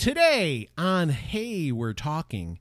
Today 0.00 0.66
on 0.78 1.10
Hey, 1.10 1.70
We're 1.70 1.92
Talking, 1.92 2.58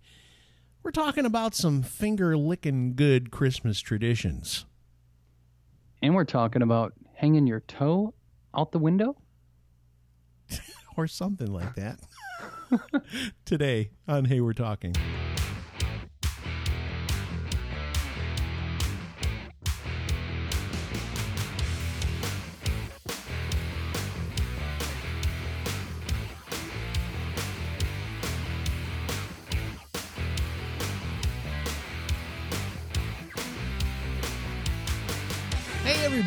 we're 0.83 0.91
talking 0.91 1.25
about 1.25 1.55
some 1.55 1.83
finger 1.83 2.35
licking 2.35 2.95
good 2.95 3.31
Christmas 3.31 3.79
traditions. 3.79 4.65
And 6.01 6.15
we're 6.15 6.25
talking 6.25 6.61
about 6.61 6.95
hanging 7.13 7.47
your 7.47 7.61
toe 7.61 8.13
out 8.53 8.73
the 8.73 8.77
window? 8.77 9.15
or 10.97 11.07
something 11.07 11.49
like 11.49 11.75
that. 11.75 12.01
Today 13.45 13.91
on 14.05 14.25
Hey, 14.25 14.41
We're 14.41 14.51
Talking. 14.51 14.93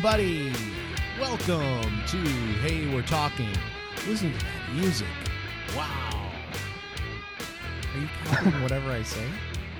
Everybody. 0.05 0.51
Welcome 1.17 2.03
to 2.07 2.17
Hey, 2.59 2.93
We're 2.93 3.03
Talking. 3.03 3.47
Listen 4.05 4.33
to 4.33 4.37
that 4.39 4.73
music. 4.73 5.07
Wow. 5.77 6.29
Are 7.95 7.99
you 8.01 8.07
copying 8.25 8.61
whatever 8.63 8.91
I 8.91 9.03
say? 9.03 9.25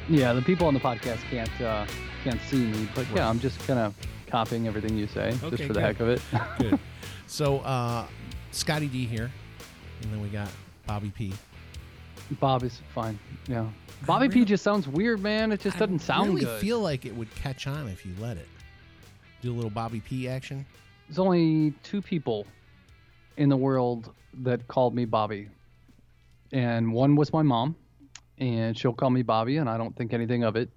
Yeah, 0.07 0.31
the 0.31 0.41
people 0.41 0.65
on 0.65 0.73
the 0.73 0.79
podcast 0.79 1.17
can't 1.29 1.49
uh, 1.59 1.85
can't 2.23 2.39
see 2.43 2.65
me, 2.67 2.87
but 2.95 3.05
yeah, 3.13 3.27
I'm 3.27 3.37
just 3.41 3.59
kind 3.67 3.79
of 3.79 3.93
copying 4.27 4.65
everything 4.65 4.97
you 4.97 5.07
say 5.07 5.35
Okay, 5.43 5.49
just 5.57 5.63
for 5.63 5.73
the 5.73 5.81
good. 5.81 5.83
heck 5.83 5.99
of 5.99 6.07
it. 6.07 6.21
Good. 6.57 6.79
So, 7.27 7.59
uh, 7.59 8.05
Scotty 8.51 8.87
D 8.87 9.05
here. 9.05 9.29
And 10.03 10.13
then 10.13 10.21
we 10.21 10.29
got 10.29 10.49
Bobby 10.85 11.11
P. 11.13 11.33
Bob 12.39 12.63
is 12.63 12.79
fine. 12.93 13.17
Yeah. 13.47 13.65
Bobby 14.05 14.27
really- 14.27 14.41
P 14.41 14.45
just 14.45 14.63
sounds 14.63 14.87
weird, 14.87 15.21
man. 15.21 15.51
It 15.51 15.59
just 15.59 15.77
doesn't 15.79 15.99
sound. 15.99 16.21
I 16.21 16.25
sound 16.25 16.35
really 16.35 16.45
good. 16.45 16.61
feel 16.61 16.79
like 16.79 17.05
it 17.05 17.13
would 17.15 17.33
catch 17.35 17.65
on 17.67 17.87
if 17.89 18.05
you 18.05 18.13
let 18.19 18.37
it. 18.37 18.47
Do 19.43 19.51
a 19.51 19.55
little 19.55 19.69
Bobby 19.69 19.99
P 19.99 20.29
action. 20.29 20.65
There's 21.07 21.19
only 21.19 21.71
two 21.83 22.01
people 22.01 22.47
in 23.35 23.49
the 23.49 23.57
world 23.57 24.13
that 24.41 24.65
called 24.69 24.95
me 24.95 25.03
Bobby. 25.03 25.49
And 26.53 26.93
one 26.93 27.17
was 27.17 27.33
my 27.33 27.41
mom, 27.41 27.75
and 28.37 28.77
she'll 28.77 28.93
call 28.93 29.09
me 29.09 29.21
Bobby, 29.21 29.57
and 29.57 29.69
I 29.69 29.77
don't 29.77 29.93
think 29.97 30.13
anything 30.13 30.45
of 30.45 30.55
it. 30.55 30.69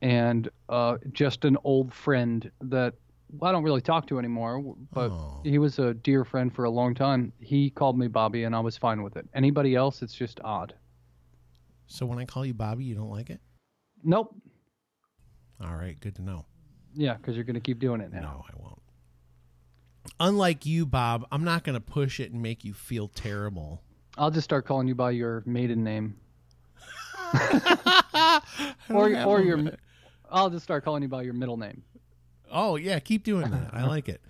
And 0.00 0.48
uh, 0.70 0.96
just 1.12 1.44
an 1.44 1.58
old 1.64 1.92
friend 1.92 2.50
that 2.62 2.94
I 3.42 3.52
don't 3.52 3.62
really 3.62 3.82
talk 3.82 4.06
to 4.06 4.18
anymore, 4.18 4.74
but 4.90 5.10
Oh. 5.10 5.40
he 5.44 5.58
was 5.58 5.78
a 5.78 5.92
dear 5.92 6.24
friend 6.24 6.50
for 6.50 6.64
a 6.64 6.70
long 6.70 6.94
time. 6.94 7.34
He 7.40 7.68
called 7.68 7.98
me 7.98 8.08
Bobby, 8.08 8.44
and 8.44 8.56
I 8.56 8.60
was 8.60 8.78
fine 8.78 9.02
with 9.02 9.18
it. 9.18 9.28
Anybody 9.34 9.74
else, 9.74 10.00
it's 10.00 10.14
just 10.14 10.40
odd. 10.42 10.72
So 11.88 12.06
when 12.06 12.18
I 12.18 12.24
call 12.24 12.46
you 12.46 12.54
Bobby, 12.54 12.84
you 12.84 12.94
don't 12.94 13.10
like 13.10 13.28
it? 13.28 13.40
Nope. 14.02 14.34
All 15.62 15.74
right, 15.76 16.00
good 16.00 16.14
to 16.16 16.22
know. 16.22 16.46
Yeah, 16.98 17.14
because 17.14 17.36
you're 17.36 17.44
going 17.44 17.54
to 17.54 17.60
keep 17.60 17.78
doing 17.78 18.00
it 18.00 18.12
now. 18.12 18.20
No, 18.20 18.44
I 18.48 18.60
won't. 18.60 18.82
Unlike 20.18 20.66
you, 20.66 20.84
Bob, 20.84 21.26
I'm 21.30 21.44
not 21.44 21.62
going 21.62 21.74
to 21.74 21.80
push 21.80 22.18
it 22.18 22.32
and 22.32 22.42
make 22.42 22.64
you 22.64 22.74
feel 22.74 23.06
terrible. 23.06 23.82
I'll 24.16 24.32
just 24.32 24.44
start 24.44 24.66
calling 24.66 24.88
you 24.88 24.96
by 24.96 25.12
your 25.12 25.42
maiden 25.46 25.84
name. 25.84 26.16
Or 28.90 29.14
or 29.24 29.40
your 29.40 29.72
I'll 30.30 30.50
just 30.50 30.64
start 30.64 30.84
calling 30.84 31.02
you 31.02 31.08
by 31.08 31.22
your 31.22 31.34
middle 31.34 31.56
name. 31.56 31.82
Oh 32.50 32.76
yeah, 32.76 32.98
keep 32.98 33.22
doing 33.22 33.50
that. 33.50 33.70
I 33.72 33.86
like 33.86 34.08
it. 34.08 34.20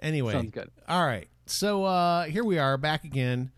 Anyway, 0.00 0.32
Sounds 0.32 0.50
good. 0.50 0.70
All 0.88 1.06
right, 1.06 1.28
so 1.46 1.84
uh, 1.84 2.24
here 2.24 2.44
we 2.44 2.58
are 2.58 2.76
back 2.76 3.04
again. 3.04 3.52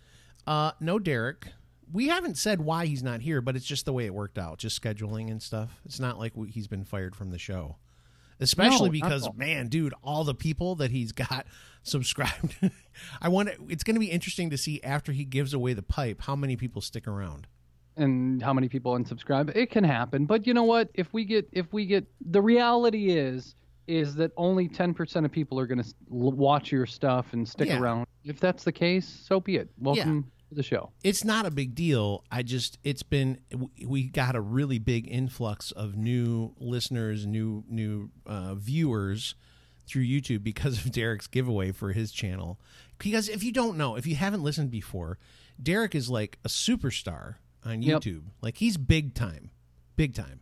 Uh, 0.46 0.72
no 0.78 0.98
Derek. 0.98 1.48
We 1.90 2.08
haven't 2.08 2.36
said 2.38 2.60
why 2.60 2.86
he's 2.86 3.02
not 3.02 3.22
here, 3.22 3.40
but 3.40 3.56
it's 3.56 3.64
just 3.66 3.84
the 3.86 3.92
way 3.92 4.06
it 4.06 4.14
worked 4.14 4.38
out, 4.38 4.58
just 4.58 4.80
scheduling 4.80 5.30
and 5.30 5.42
stuff. 5.42 5.80
It's 5.84 5.98
not 6.00 6.18
like 6.18 6.36
we, 6.36 6.48
he's 6.50 6.68
been 6.68 6.84
fired 6.84 7.16
from 7.16 7.30
the 7.30 7.38
show, 7.38 7.76
especially 8.40 8.88
No, 8.88 8.92
because 9.06 9.28
man, 9.34 9.68
dude, 9.68 9.94
all 10.02 10.24
the 10.24 10.34
people 10.34 10.74
that 10.76 10.90
he's 10.90 11.12
got 11.12 11.46
subscribed. 11.82 12.54
I 13.22 13.28
want. 13.28 13.50
It's 13.68 13.84
going 13.84 13.94
to 13.94 14.00
be 14.00 14.10
interesting 14.10 14.50
to 14.50 14.56
see 14.56 14.80
after 14.82 15.12
he 15.12 15.24
gives 15.24 15.54
away 15.54 15.72
the 15.74 15.82
pipe 15.82 16.22
how 16.22 16.36
many 16.36 16.56
people 16.56 16.80
stick 16.82 17.06
around. 17.08 17.46
And 17.96 18.42
how 18.42 18.54
many 18.54 18.68
people 18.70 18.94
unsubscribe? 18.94 19.54
It 19.54 19.70
can 19.70 19.84
happen, 19.84 20.24
but 20.24 20.46
you 20.46 20.54
know 20.54 20.64
what? 20.64 20.88
If 20.94 21.12
we 21.12 21.24
get 21.24 21.48
if 21.52 21.72
we 21.72 21.84
get 21.84 22.06
the 22.20 22.40
reality 22.40 23.10
is 23.10 23.54
is 23.88 24.14
that 24.14 24.30
only 24.36 24.68
10% 24.68 25.24
of 25.24 25.32
people 25.32 25.58
are 25.58 25.66
going 25.66 25.82
to 25.82 25.92
watch 26.08 26.70
your 26.70 26.86
stuff 26.86 27.32
and 27.32 27.46
stick 27.46 27.68
Yeah. 27.68 27.80
around. 27.80 28.06
If 28.24 28.38
that's 28.38 28.62
the 28.62 28.70
case, 28.72 29.06
so 29.06 29.40
be 29.40 29.56
it. 29.56 29.68
Welcome 29.76 30.30
to 30.52 30.56
the 30.56 30.62
show. 30.62 30.90
it's 31.02 31.24
not 31.24 31.46
a 31.46 31.50
big 31.50 31.74
deal. 31.74 32.24
I 32.30 32.42
just 32.42 32.78
it's 32.84 33.02
been 33.02 33.38
we- 33.84 34.04
got 34.04 34.34
a 34.36 34.40
really 34.40 34.78
big 34.78 35.08
influx 35.10 35.70
of 35.72 35.96
new 35.96 36.54
listeners, 36.58 37.26
new 37.26 37.64
new 37.68 38.10
uh, 38.26 38.54
viewers 38.54 39.34
through 39.86 40.04
YouTube 40.04 40.42
because 40.44 40.78
of 40.84 40.92
Derek's 40.92 41.26
giveaway 41.26 41.72
for 41.72 41.92
his 41.92 42.12
channel. 42.12 42.58
Because 42.98 43.28
if 43.28 43.42
you 43.42 43.50
don't 43.52 43.76
know, 43.76 43.96
if 43.96 44.06
you 44.06 44.14
haven't 44.14 44.42
listened 44.44 44.70
before, 44.70 45.18
Derek 45.60 45.94
is 45.94 46.08
like 46.08 46.38
a 46.44 46.48
superstar 46.48 47.36
on 47.64 47.82
Yep. 47.82 48.02
YouTube. 48.02 48.22
Like 48.40 48.56
he's 48.58 48.76
big 48.76 49.14
time, 49.14 49.50
big 49.96 50.14
time. 50.14 50.40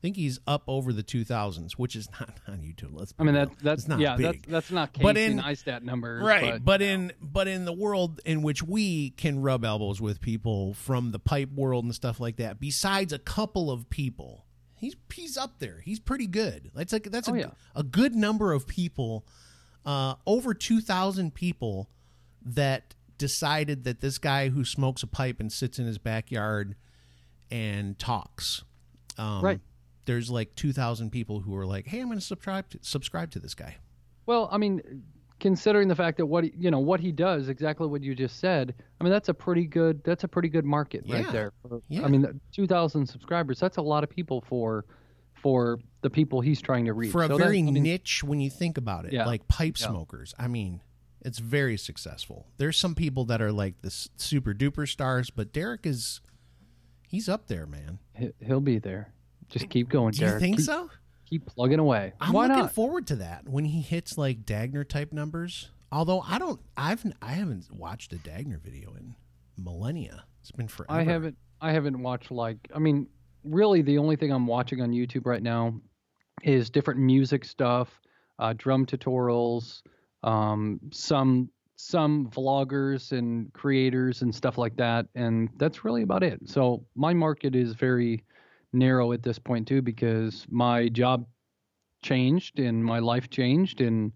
I 0.00 0.02
think 0.02 0.16
he's 0.16 0.40
up 0.46 0.62
over 0.66 0.94
the 0.94 1.02
2000s, 1.02 1.72
which 1.72 1.94
is 1.94 2.08
not 2.18 2.30
on 2.48 2.60
YouTube. 2.62 2.92
Let's. 2.92 3.12
I 3.18 3.22
mean 3.22 3.34
that 3.34 3.50
that's 3.62 3.86
not 3.86 3.98
yeah, 4.00 4.16
big. 4.16 4.24
that's 4.26 4.46
that's 4.48 4.70
not 4.70 4.94
Casey 4.94 5.02
But 5.02 5.18
in- 5.18 5.38
Neistat 5.38 5.82
numbers, 5.82 6.22
right 6.24 6.52
But, 6.54 6.64
but, 6.64 6.82
in 6.82 7.12
but 7.20 7.48
in 7.48 7.66
the 7.66 7.72
world 7.74 8.18
in 8.24 8.40
which 8.40 8.62
we 8.62 9.10
can 9.10 9.42
rub 9.42 9.62
elbows 9.64 10.00
with 10.00 10.22
people 10.22 10.72
from 10.72 11.10
the 11.12 11.18
pipe 11.18 11.52
world 11.52 11.84
and 11.84 11.94
stuff 11.94 12.18
like 12.18 12.36
that 12.36 12.58
besides 12.58 13.12
a 13.12 13.18
couple 13.18 13.70
of 13.70 13.90
people 13.90 14.46
he's 14.74 14.96
he's 15.12 15.36
up 15.36 15.58
there 15.58 15.82
he's 15.84 16.00
pretty 16.00 16.26
good 16.26 16.70
that's 16.74 16.94
like 16.94 17.04
that's 17.10 17.28
Oh, 17.28 17.34
a, 17.34 17.38
yeah. 17.38 17.50
a 17.76 17.82
good 17.82 18.14
number 18.14 18.54
of 18.54 18.66
people 18.66 19.26
uh 19.84 20.14
over 20.26 20.54
2000 20.54 21.34
people 21.34 21.90
that 22.42 22.94
decided 23.18 23.84
that 23.84 24.00
this 24.00 24.16
guy 24.16 24.48
who 24.48 24.64
smokes 24.64 25.02
a 25.02 25.06
pipe 25.06 25.40
and 25.40 25.52
sits 25.52 25.78
in 25.78 25.84
his 25.84 25.98
backyard 25.98 26.74
and 27.50 27.98
talks 27.98 28.64
um 29.18 29.42
Right. 29.42 29.60
There's 30.10 30.30
like 30.30 30.54
2000 30.56 31.10
people 31.10 31.40
who 31.40 31.54
are 31.56 31.66
like 31.66 31.86
hey 31.86 32.00
i'm 32.00 32.06
going 32.06 32.18
to 32.18 32.24
subscribe 32.24 32.68
to, 32.70 32.78
subscribe 32.82 33.30
to 33.30 33.38
this 33.38 33.54
guy 33.54 33.76
Well, 34.26 34.48
I 34.52 34.58
mean, 34.58 35.02
considering 35.38 35.88
the 35.88 35.94
fact 35.96 36.18
that 36.18 36.26
what 36.26 36.44
he, 36.44 36.52
you 36.58 36.70
know 36.70 36.78
what 36.80 37.00
he 37.00 37.12
does, 37.12 37.48
exactly 37.48 37.86
what 37.86 38.02
you 38.02 38.14
just 38.14 38.38
said. 38.38 38.74
I 39.00 39.04
mean, 39.04 39.12
that's 39.12 39.28
a 39.30 39.34
pretty 39.34 39.66
good 39.66 40.02
that's 40.04 40.24
a 40.24 40.28
pretty 40.28 40.48
good 40.50 40.64
market 40.66 41.02
Yeah. 41.06 41.16
right 41.22 41.32
there. 41.32 41.52
For- 41.62 41.82
Yeah. 41.88 42.04
I 42.04 42.08
mean, 42.08 42.40
two 42.52 42.66
thousand 42.66 43.06
subscribers. 43.06 43.58
That's 43.58 43.78
a 43.78 43.82
lot 43.82 44.04
of 44.04 44.10
people 44.10 44.44
for 44.48 44.84
for 45.42 45.78
the 46.02 46.10
people 46.10 46.42
he's 46.42 46.60
trying 46.60 46.84
to 46.84 46.92
reach. 46.92 47.10
for 47.12 47.22
a 47.22 47.28
So 47.28 47.38
very 47.38 47.58
I 47.60 47.62
mean, 47.62 47.82
niche 47.82 48.22
when 48.22 48.40
you 48.40 48.50
think 48.50 48.76
about 48.76 49.06
it 49.06 49.12
Yeah. 49.14 49.24
like 49.26 49.48
pipe 49.48 49.78
smokers 49.78 50.34
i 50.38 50.46
mean 50.48 50.80
it's 51.22 51.38
very 51.38 51.76
successful 51.78 52.46
there's 52.58 52.76
some 52.76 52.94
people 52.94 53.24
that 53.26 53.40
are 53.40 53.52
like 53.52 53.80
this 53.82 54.08
super 54.16 54.52
duper 54.54 54.86
stars 54.86 55.30
but 55.30 55.52
derek 55.52 55.86
is 55.86 56.20
he's 57.08 57.26
up 57.28 57.46
there 57.48 57.66
man 57.66 57.98
he'll 58.46 58.60
be 58.60 58.78
there. 58.78 59.12
Just 59.50 59.68
keep 59.68 59.88
going, 59.88 60.12
do 60.12 60.24
you 60.24 60.38
think 60.38 60.56
keep, 60.58 60.66
so 60.66 60.90
Keep 61.26 61.46
plugging 61.46 61.78
away. 61.78 62.12
i'm 62.20 62.32
Why 62.32 62.46
looking 62.46 62.62
not? 62.62 62.72
forward 62.74 63.06
to 63.08 63.16
that 63.16 63.48
when 63.48 63.64
he 63.64 63.80
hits 63.82 64.16
like 64.18 64.44
dagner 64.44 64.88
type 64.88 65.12
numbers 65.12 65.70
although 65.92 66.20
i 66.22 66.38
don't 66.38 66.60
i've 66.76 67.04
i 67.22 67.32
haven't 67.32 67.66
watched 67.72 68.12
a 68.12 68.16
dagner 68.16 68.60
video 68.60 68.94
in 68.94 69.14
millennia 69.56 70.24
it's 70.40 70.50
been 70.52 70.68
forever 70.68 70.92
I 70.92 71.02
haven't 71.04 71.36
I 71.60 71.72
haven't 71.72 72.00
watched 72.02 72.30
like 72.30 72.56
I 72.74 72.78
mean 72.78 73.06
really 73.44 73.82
the 73.82 73.98
only 73.98 74.16
thing 74.16 74.32
I'm 74.32 74.46
watching 74.46 74.80
on 74.80 74.90
YouTube 74.92 75.26
right 75.26 75.42
now 75.42 75.74
is 76.42 76.70
different 76.70 77.00
music 77.00 77.44
stuff, 77.44 78.00
uh, 78.38 78.54
drum 78.56 78.86
tutorials, 78.86 79.82
um, 80.22 80.80
some 80.90 81.50
some 81.76 82.28
vloggers 82.30 83.12
and 83.12 83.52
creators 83.52 84.22
and 84.22 84.34
stuff 84.34 84.56
like 84.58 84.76
that, 84.76 85.06
and 85.14 85.50
that's 85.58 85.84
really 85.84 86.02
about 86.02 86.22
it. 86.22 86.40
So 86.48 86.84
my 86.94 87.12
market 87.12 87.54
is 87.54 87.74
very 87.74 88.24
narrow 88.72 89.12
at 89.12 89.22
this 89.22 89.38
point 89.38 89.66
too 89.68 89.82
because 89.82 90.46
my 90.48 90.88
job 90.88 91.26
changed 92.02 92.58
and 92.58 92.84
my 92.84 92.98
life 92.98 93.28
changed 93.30 93.80
and 93.80 94.12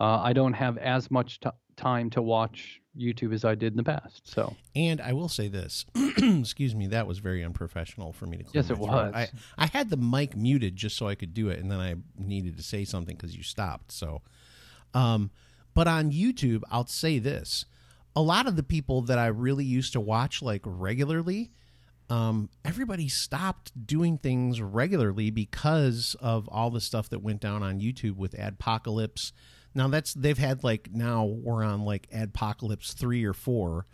uh, 0.00 0.18
I 0.20 0.32
don't 0.32 0.52
have 0.54 0.76
as 0.78 1.10
much 1.10 1.40
t- 1.40 1.48
time 1.76 2.10
to 2.10 2.22
watch 2.22 2.80
YouTube 2.96 3.32
as 3.34 3.44
I 3.44 3.54
did 3.54 3.72
in 3.72 3.76
the 3.76 3.84
past. 3.84 4.28
So 4.28 4.54
And 4.76 5.00
I 5.00 5.12
will 5.12 5.28
say 5.28 5.48
this, 5.48 5.84
excuse 6.18 6.74
me, 6.74 6.88
that 6.88 7.06
was 7.06 7.18
very 7.18 7.42
unprofessional 7.44 8.12
for 8.12 8.26
me 8.26 8.38
to. 8.38 8.44
Yes, 8.52 8.70
it 8.70 8.76
throat. 8.76 8.88
was. 8.88 9.14
I 9.14 9.28
I 9.58 9.66
had 9.66 9.90
the 9.90 9.96
mic 9.96 10.36
muted 10.36 10.76
just 10.76 10.96
so 10.96 11.08
I 11.08 11.14
could 11.14 11.34
do 11.34 11.48
it, 11.48 11.58
and 11.58 11.70
then 11.70 11.80
I 11.80 11.96
needed 12.16 12.56
to 12.56 12.62
say 12.62 12.84
something 12.84 13.16
because 13.16 13.36
you 13.36 13.42
stopped. 13.42 13.90
So, 13.92 14.22
um, 14.92 15.30
but 15.74 15.88
on 15.88 16.12
YouTube, 16.12 16.62
I'll 16.70 16.86
say 16.86 17.18
this: 17.18 17.66
a 18.14 18.22
lot 18.22 18.46
of 18.46 18.56
the 18.56 18.62
people 18.62 19.02
that 19.02 19.18
I 19.18 19.26
really 19.26 19.64
used 19.64 19.92
to 19.94 20.00
watch 20.00 20.40
like 20.42 20.62
regularly, 20.64 21.50
um, 22.10 22.50
everybody 22.64 23.08
stopped 23.08 23.86
doing 23.86 24.18
things 24.18 24.60
regularly 24.60 25.30
because 25.30 26.16
of 26.20 26.48
all 26.48 26.70
the 26.70 26.80
stuff 26.80 27.08
that 27.10 27.20
went 27.20 27.40
down 27.40 27.62
on 27.62 27.80
YouTube 27.80 28.16
with 28.16 28.32
Adpocalypse. 28.32 29.32
Now 29.74 29.88
that's 29.88 30.14
they've 30.14 30.38
had 30.38 30.62
like 30.64 30.90
now 30.92 31.24
we're 31.24 31.64
on 31.64 31.84
like 31.84 32.08
Adpocalypse 32.10 32.92
three 32.94 33.24
or 33.24 33.32
four. 33.32 33.86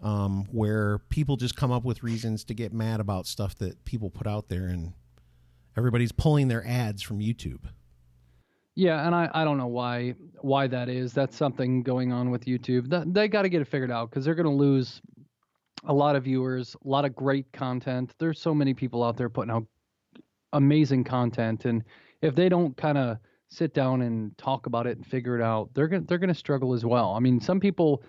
um, 0.00 0.46
where 0.50 0.98
people 1.10 1.36
just 1.36 1.56
come 1.56 1.70
up 1.70 1.84
with 1.84 2.02
reasons 2.02 2.44
to 2.44 2.54
get 2.54 2.72
mad 2.72 3.00
about 3.00 3.26
stuff 3.26 3.54
that 3.58 3.84
people 3.84 4.10
put 4.10 4.26
out 4.26 4.48
there, 4.48 4.66
and 4.66 4.94
everybody's 5.76 6.12
pulling 6.12 6.48
their 6.48 6.66
ads 6.66 7.02
from 7.02 7.20
YouTube. 7.20 7.60
Yeah, 8.74 9.06
and 9.06 9.14
I, 9.14 9.30
I 9.32 9.44
don't 9.44 9.58
know 9.58 9.66
why 9.66 10.14
why 10.40 10.66
that 10.66 10.88
is. 10.88 11.12
That's 11.12 11.36
something 11.36 11.82
going 11.82 12.12
on 12.12 12.30
with 12.30 12.46
YouTube. 12.46 13.12
They 13.12 13.28
got 13.28 13.42
to 13.42 13.48
get 13.48 13.60
it 13.60 13.66
figured 13.68 13.90
out 13.90 14.10
because 14.10 14.24
they're 14.24 14.34
going 14.34 14.46
to 14.46 14.52
lose 14.52 15.00
a 15.84 15.92
lot 15.92 16.16
of 16.16 16.24
viewers, 16.24 16.76
a 16.84 16.88
lot 16.88 17.04
of 17.04 17.14
great 17.14 17.50
content. 17.52 18.14
There's 18.18 18.40
so 18.40 18.54
many 18.54 18.74
people 18.74 19.02
out 19.02 19.16
there 19.16 19.28
putting 19.28 19.50
out 19.50 19.64
amazing 20.52 21.04
content, 21.04 21.64
and 21.64 21.82
if 22.20 22.34
they 22.34 22.48
don't 22.48 22.76
kind 22.76 22.98
of 22.98 23.18
sit 23.50 23.74
down 23.74 24.02
and 24.02 24.36
talk 24.38 24.66
about 24.66 24.86
it 24.86 24.96
and 24.96 25.06
figure 25.06 25.38
it 25.38 25.42
out, 25.42 25.70
they're 25.74 25.88
gonna 25.88 26.04
they're 26.06 26.18
gonna 26.18 26.34
struggle 26.34 26.72
as 26.72 26.84
well. 26.84 27.14
I 27.14 27.20
mean, 27.20 27.40
some 27.40 27.60
people 27.60 28.02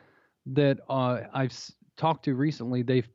that 0.45 0.79
uh, 0.89 1.21
I've 1.33 1.53
talked 1.97 2.25
to 2.25 2.35
recently, 2.35 2.83
they've 2.83 3.07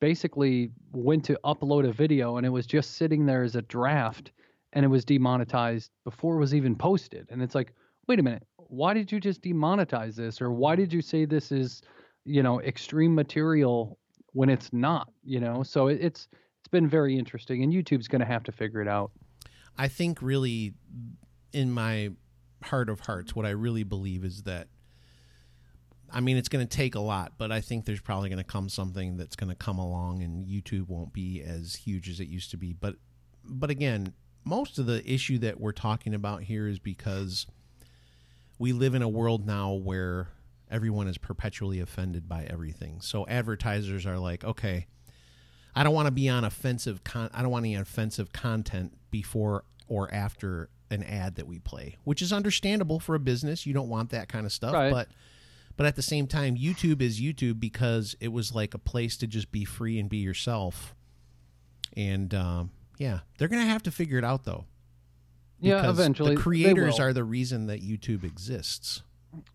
basically 0.00 0.70
went 0.92 1.24
to 1.24 1.38
upload 1.44 1.88
a 1.88 1.92
video 1.92 2.36
and 2.36 2.44
it 2.44 2.50
was 2.50 2.66
just 2.66 2.96
sitting 2.96 3.24
there 3.24 3.44
as 3.44 3.54
a 3.54 3.62
draft 3.62 4.32
and 4.72 4.84
it 4.84 4.88
was 4.88 5.04
demonetized 5.04 5.90
before 6.04 6.36
it 6.36 6.40
was 6.40 6.54
even 6.54 6.74
posted. 6.74 7.28
And 7.30 7.40
it's 7.40 7.54
like, 7.54 7.72
wait 8.08 8.18
a 8.18 8.22
minute, 8.22 8.44
why 8.56 8.94
did 8.94 9.12
you 9.12 9.20
just 9.20 9.42
demonetize 9.42 10.16
this? 10.16 10.40
Or 10.40 10.50
why 10.50 10.74
did 10.74 10.92
you 10.92 11.02
say 11.02 11.24
this 11.24 11.52
is, 11.52 11.82
you 12.24 12.42
know, 12.42 12.60
extreme 12.60 13.14
material 13.14 13.98
when 14.32 14.48
it's 14.48 14.72
not, 14.72 15.08
you 15.24 15.40
know? 15.40 15.62
So 15.62 15.88
it, 15.88 15.98
it's 16.00 16.28
it's 16.60 16.68
been 16.68 16.88
very 16.88 17.18
interesting 17.18 17.62
and 17.62 17.72
YouTube's 17.72 18.08
going 18.08 18.20
to 18.20 18.26
have 18.26 18.44
to 18.44 18.52
figure 18.52 18.80
it 18.80 18.88
out. 18.88 19.10
I 19.76 19.88
think 19.88 20.22
really 20.22 20.74
in 21.52 21.72
my 21.72 22.10
heart 22.62 22.88
of 22.88 23.00
hearts, 23.00 23.34
what 23.34 23.46
I 23.46 23.50
really 23.50 23.84
believe 23.84 24.24
is 24.24 24.42
that 24.44 24.68
I 26.10 26.20
mean 26.20 26.36
it's 26.36 26.48
going 26.48 26.66
to 26.66 26.76
take 26.76 26.94
a 26.94 27.00
lot, 27.00 27.32
but 27.38 27.50
I 27.50 27.60
think 27.60 27.84
there's 27.84 28.00
probably 28.00 28.28
going 28.28 28.38
to 28.38 28.44
come 28.44 28.68
something 28.68 29.16
that's 29.16 29.36
going 29.36 29.50
to 29.50 29.56
come 29.56 29.78
along 29.78 30.22
and 30.22 30.44
YouTube 30.44 30.88
won't 30.88 31.12
be 31.12 31.42
as 31.42 31.74
huge 31.74 32.08
as 32.08 32.20
it 32.20 32.28
used 32.28 32.50
to 32.52 32.56
be. 32.56 32.72
But 32.72 32.96
but 33.44 33.70
again, 33.70 34.14
most 34.44 34.78
of 34.78 34.86
the 34.86 35.02
issue 35.10 35.38
that 35.38 35.60
we're 35.60 35.72
talking 35.72 36.14
about 36.14 36.42
here 36.44 36.68
is 36.68 36.78
because 36.78 37.46
we 38.58 38.72
live 38.72 38.94
in 38.94 39.02
a 39.02 39.08
world 39.08 39.46
now 39.46 39.72
where 39.72 40.28
everyone 40.72 41.06
is 41.06 41.18
perpetually 41.18 41.78
offended 41.80 42.28
by 42.28 42.44
everything. 42.44 43.00
So 43.00 43.26
advertisers 43.28 44.06
are 44.06 44.18
like, 44.18 44.42
okay, 44.42 44.86
I 45.74 45.84
don't 45.84 45.94
want 45.94 46.06
to 46.06 46.12
be 46.12 46.28
on 46.28 46.44
offensive 46.44 47.04
con- 47.04 47.30
I 47.32 47.42
don't 47.42 47.50
want 47.50 47.64
any 47.64 47.76
offensive 47.76 48.32
content 48.32 48.96
before 49.10 49.64
or 49.86 50.12
after 50.12 50.68
an 50.90 51.02
ad 51.02 51.36
that 51.36 51.46
we 51.46 51.58
play, 51.58 51.96
which 52.04 52.20
is 52.22 52.32
understandable 52.32 52.98
for 53.00 53.14
a 53.14 53.18
business. 53.20 53.66
You 53.66 53.72
don't 53.74 53.88
want 53.88 54.10
that 54.10 54.28
kind 54.28 54.44
of 54.46 54.52
stuff, 54.52 54.74
Right. 54.74 54.90
but 54.90 55.08
but 55.76 55.86
at 55.86 55.96
the 55.96 56.02
same 56.02 56.26
time, 56.26 56.56
YouTube 56.56 57.00
is 57.00 57.18
YouTube 57.20 57.58
because 57.58 58.14
it 58.20 58.28
was 58.28 58.54
like 58.54 58.74
a 58.74 58.78
place 58.78 59.16
to 59.18 59.26
just 59.26 59.50
be 59.52 59.64
free 59.64 59.98
and 59.98 60.08
be 60.10 60.18
yourself. 60.18 60.94
And 61.96 62.34
um, 62.34 62.70
yeah, 62.98 63.20
they're 63.38 63.48
gonna 63.48 63.64
have 63.64 63.82
to 63.84 63.90
figure 63.90 64.18
it 64.18 64.24
out 64.24 64.44
though. 64.44 64.66
Yeah, 65.60 65.88
eventually 65.88 66.34
the 66.34 66.40
creators 66.40 66.98
are 66.98 67.12
the 67.12 67.24
reason 67.24 67.66
that 67.68 67.80
YouTube 67.82 68.24
exists. 68.24 69.02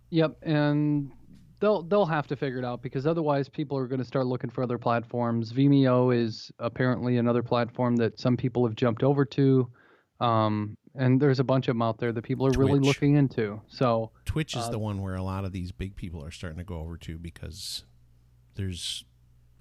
Yep, 0.09 0.37
and 0.43 1.11
they'll 1.59 1.83
they'll 1.83 2.05
have 2.05 2.27
to 2.27 2.35
figure 2.35 2.59
it 2.59 2.65
out 2.65 2.81
because 2.81 3.05
otherwise 3.05 3.49
people 3.49 3.77
are 3.77 3.87
going 3.87 3.99
to 3.99 4.05
start 4.05 4.25
looking 4.25 4.49
for 4.49 4.63
other 4.63 4.77
platforms. 4.77 5.51
Vimeo 5.53 6.15
is 6.15 6.51
apparently 6.59 7.17
another 7.17 7.43
platform 7.43 7.95
that 7.97 8.19
some 8.19 8.37
people 8.37 8.65
have 8.65 8.75
jumped 8.75 9.03
over 9.03 9.25
to, 9.25 9.69
um, 10.19 10.77
and 10.95 11.19
there's 11.21 11.39
a 11.39 11.43
bunch 11.43 11.67
of 11.67 11.75
them 11.75 11.81
out 11.81 11.97
there 11.99 12.11
that 12.11 12.23
people 12.23 12.47
are 12.47 12.57
really 12.57 12.79
looking 12.79 13.15
into. 13.15 13.61
So 13.67 14.11
Twitch 14.25 14.55
is 14.55 14.67
Uh, 14.67 14.71
the 14.71 14.79
one 14.79 15.01
where 15.01 15.15
a 15.15 15.23
lot 15.23 15.45
of 15.45 15.51
these 15.51 15.71
big 15.71 15.95
people 15.95 16.23
are 16.23 16.31
starting 16.31 16.57
to 16.57 16.63
go 16.65 16.79
over 16.79 16.97
to 16.97 17.17
because 17.17 17.83
there's 18.55 19.03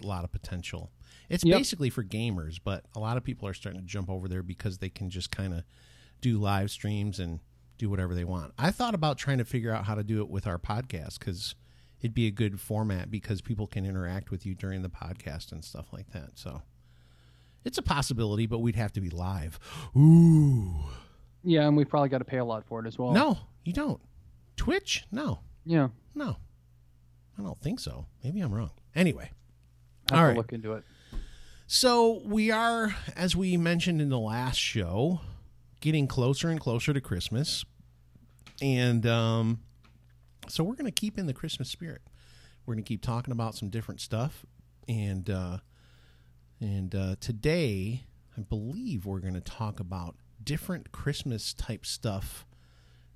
a 0.03 0.07
lot 0.07 0.25
of 0.25 0.33
potential. 0.33 0.93
It's 1.29 1.45
Yep. 1.45 1.59
basically 1.59 1.91
for 1.91 2.05
gamers, 2.05 2.59
but 2.63 2.85
a 2.95 3.01
lot 3.01 3.17
of 3.17 3.25
people 3.25 3.49
are 3.49 3.55
starting 3.55 3.81
to 3.81 3.87
jump 3.87 4.09
over 4.11 4.29
there 4.29 4.43
because 4.43 4.79
they 4.79 4.91
can 4.91 5.11
just 5.11 5.31
kind 5.31 5.53
of 5.55 5.65
do 6.21 6.39
live 6.39 6.71
streams 6.71 7.19
and 7.19 7.41
do 7.79 7.89
whatever 7.91 8.15
they 8.15 8.25
want. 8.25 8.53
I 8.59 8.71
thought 8.71 8.95
about 8.95 9.19
trying 9.19 9.39
to 9.39 9.45
figure 9.45 9.73
out 9.73 9.85
how 9.85 9.95
to 9.95 10.03
do 10.05 10.21
it 10.23 10.29
with 10.29 10.47
our 10.47 10.59
podcast 10.59 11.19
because 11.19 11.55
it'd 12.01 12.15
be 12.15 12.27
a 12.27 12.31
good 12.31 12.61
format 12.61 13.11
because 13.11 13.41
people 13.41 13.67
can 13.67 13.85
interact 13.85 14.31
with 14.31 14.45
you 14.47 14.55
during 14.55 14.83
the 14.83 14.89
podcast 14.89 15.53
and 15.53 15.65
stuff 15.65 15.93
like 15.93 16.11
that. 16.13 16.31
So 16.35 16.63
it's 17.65 17.79
a 17.79 17.83
possibility, 17.83 18.47
but 18.47 18.59
we'd 18.61 18.77
have 18.77 18.93
to 18.93 19.01
be 19.01 19.11
live. 19.11 19.59
Ooh. 19.97 20.75
yeah, 21.43 21.67
and 21.67 21.77
we've 21.77 21.89
probably 21.89 22.09
got 22.09 22.19
to 22.19 22.25
pay 22.25 22.39
a 22.39 22.45
lot 22.45 22.65
for 22.65 22.81
it 22.81 22.87
as 22.87 22.99
well. 22.99 23.13
No, 23.13 23.39
you 23.65 23.73
don't. 23.73 24.01
Twitch? 24.57 25.05
No. 25.11 25.41
yeah, 25.65 25.89
No, 26.15 26.37
I 27.39 27.43
don't 27.43 27.61
think 27.61 27.81
so. 27.81 28.07
Maybe 28.25 28.41
I'm 28.41 28.55
wrong. 28.55 28.71
Anyway, 28.95 29.31
All 30.13 30.25
right. 30.25 30.37
look 30.37 30.53
into 30.53 30.73
it. 30.75 30.85
so 31.67 32.23
we 32.25 32.51
are, 32.51 32.95
as 33.15 33.37
we 33.37 33.57
mentioned 33.59 34.01
in 34.01 34.09
the 34.09 34.19
last 34.19 34.59
show, 34.59 35.21
getting 35.81 36.07
closer 36.07 36.49
and 36.49 36.61
closer 36.61 36.93
to 36.93 37.01
Christmas, 37.01 37.65
and 38.63 39.07
um, 39.07 39.61
so 40.49 40.65
we're 40.65 40.75
going 40.77 40.87
to 40.87 40.91
keep 40.91 41.19
in 41.19 41.27
the 41.27 41.35
Christmas 41.35 41.69
spirit. 41.71 42.03
We're 42.65 42.75
going 42.75 42.85
to 42.85 42.89
keep 42.89 43.03
talking 43.03 43.33
about 43.33 43.55
some 43.55 43.69
different 43.69 44.01
stuff, 44.01 44.45
and 44.89 45.29
uh, 45.31 45.59
and 46.61 46.95
uh, 46.95 47.17
today 47.21 48.05
I 48.37 48.41
believe 48.43 49.07
we're 49.07 49.21
going 49.21 49.35
to 49.35 49.41
talk 49.41 49.81
about 49.81 50.17
different 50.43 50.93
Christmas 50.93 51.55
type 51.55 51.87
stuff 51.87 52.47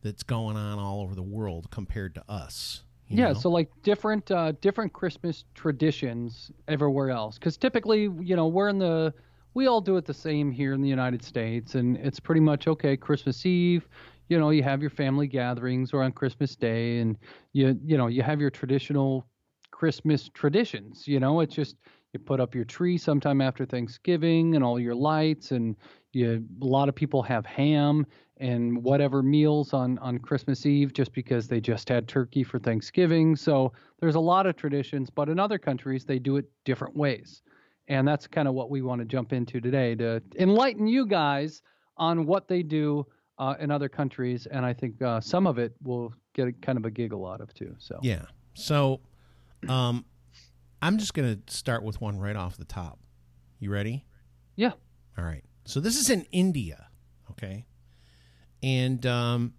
that's 0.03 0.23
going 0.23 0.57
on 0.57 0.79
all 0.79 1.03
over 1.03 1.15
the 1.15 1.23
world 1.23 1.71
compared 1.71 2.15
to 2.15 2.25
us. 2.29 2.85
you 3.07 3.19
Yeah, 3.19 3.29
know? 3.29 3.35
so 3.35 3.51
like 3.51 3.71
different 3.83 4.31
uh, 4.31 4.53
different 4.61 4.93
Christmas 4.93 5.45
traditions 5.55 6.51
everywhere 6.69 7.11
else. 7.11 7.39
Because 7.39 7.57
typically, 7.57 8.03
you 8.03 8.37
know, 8.37 8.47
we're 8.47 8.69
in 8.69 8.79
the 8.79 9.13
we 9.55 9.67
all 9.67 9.81
do 9.81 9.97
it 9.97 10.05
the 10.05 10.15
same 10.15 10.51
here 10.51 10.73
in 10.73 10.81
the 10.81 10.89
United 10.89 11.23
States, 11.23 11.75
and 11.75 11.97
it's 11.97 12.21
pretty 12.21 12.41
much 12.41 12.69
okay. 12.69 12.97
Christmas 12.97 13.45
Eve, 13.45 13.89
you 14.29 14.39
know, 14.39 14.51
you 14.51 14.63
have 14.63 14.81
your 14.81 14.91
family 14.91 15.27
gatherings, 15.27 15.93
or 15.93 16.03
on 16.03 16.13
Christmas 16.13 16.55
Day, 16.55 16.99
and 16.99 17.17
you 17.53 17.79
you 17.85 17.97
know 17.97 18.07
you 18.07 18.23
have 18.23 18.41
your 18.41 18.51
traditional 18.51 19.27
Christmas 19.71 20.29
traditions. 20.33 21.09
You 21.09 21.21
know, 21.21 21.41
it's 21.41 21.55
just 21.55 21.77
you 22.13 22.21
put 22.21 22.41
up 22.41 22.55
your 22.55 22.65
tree 22.65 22.99
sometime 22.99 23.41
after 23.41 23.65
Thanksgiving 23.65 24.55
and 24.55 24.65
all 24.65 24.79
your 24.79 24.95
lights, 24.95 25.51
and 25.51 25.77
you 26.13 26.45
a 26.63 26.65
lot 26.65 26.89
of 26.89 26.95
people 26.95 27.23
have 27.23 27.45
ham 27.45 28.07
and 28.37 28.83
whatever 28.83 29.23
meals 29.23 29.73
on 29.75 29.99
on 29.99 30.19
Christmas 30.19 30.65
Eve 30.65 30.93
just 30.93 31.13
because 31.13 31.49
they 31.49 31.61
just 31.61 31.89
had 31.89 32.07
turkey 32.07 32.45
for 32.45 32.59
Thanksgiving. 32.59 33.35
So 33.35 33.73
there's 34.01 34.15
a 34.15 34.21
lot 34.21 34.47
of 34.47 34.57
traditions, 34.57 35.11
but 35.11 35.29
in 35.29 35.39
other 35.41 35.59
countries 35.59 36.05
they 36.05 36.19
do 36.19 36.37
it 36.37 36.47
different 36.65 36.97
ways. 36.97 37.43
And 37.91 38.07
that's 38.07 38.29
kind 38.29 38.47
of 38.47 38.55
what 38.55 38.71
we 38.71 38.83
want 38.83 39.01
to 39.01 39.05
jump 39.05 39.33
into 39.33 39.61
today 39.61 39.97
to 39.97 40.23
enlighten 40.39 40.87
you 40.87 41.05
guys 41.07 41.61
on 41.97 42.25
what 42.25 42.47
they 42.47 42.63
do 42.63 43.05
uh, 43.39 43.57
in 43.59 43.73
other 43.73 43.89
countries. 43.89 44.47
And 44.47 44.65
I 44.65 44.73
think 44.73 45.03
uh, 45.03 45.21
some 45.21 45.45
of 45.47 45.59
it 45.59 45.75
will 45.83 46.15
get 46.33 46.47
a, 46.47 46.53
kind 46.53 46.79
of 46.79 46.85
a 46.85 46.91
giggle 46.91 47.27
out 47.27 47.41
of 47.41 47.53
too. 47.53 47.75
So 47.79 47.99
Yeah. 48.01 48.27
So, 48.55 49.01
um, 49.69 50.05
I'm 50.81 50.99
just 50.99 51.15
going 51.15 51.43
to 51.45 51.53
start 51.53 51.83
with 51.83 52.01
one 52.01 52.19
right 52.19 52.37
off 52.37 52.57
the 52.57 52.65
top. 52.65 53.01
You 53.59 53.71
ready? 53.71 54.07
yeah, 54.57 54.73
All 55.19 55.25
right. 55.25 55.45
So 55.65 55.81
this 55.81 55.97
is 55.97 56.11
in 56.11 56.27
India, 56.33 56.87
okay? 57.33 57.67
And 58.63 59.05
um, 59.05 59.55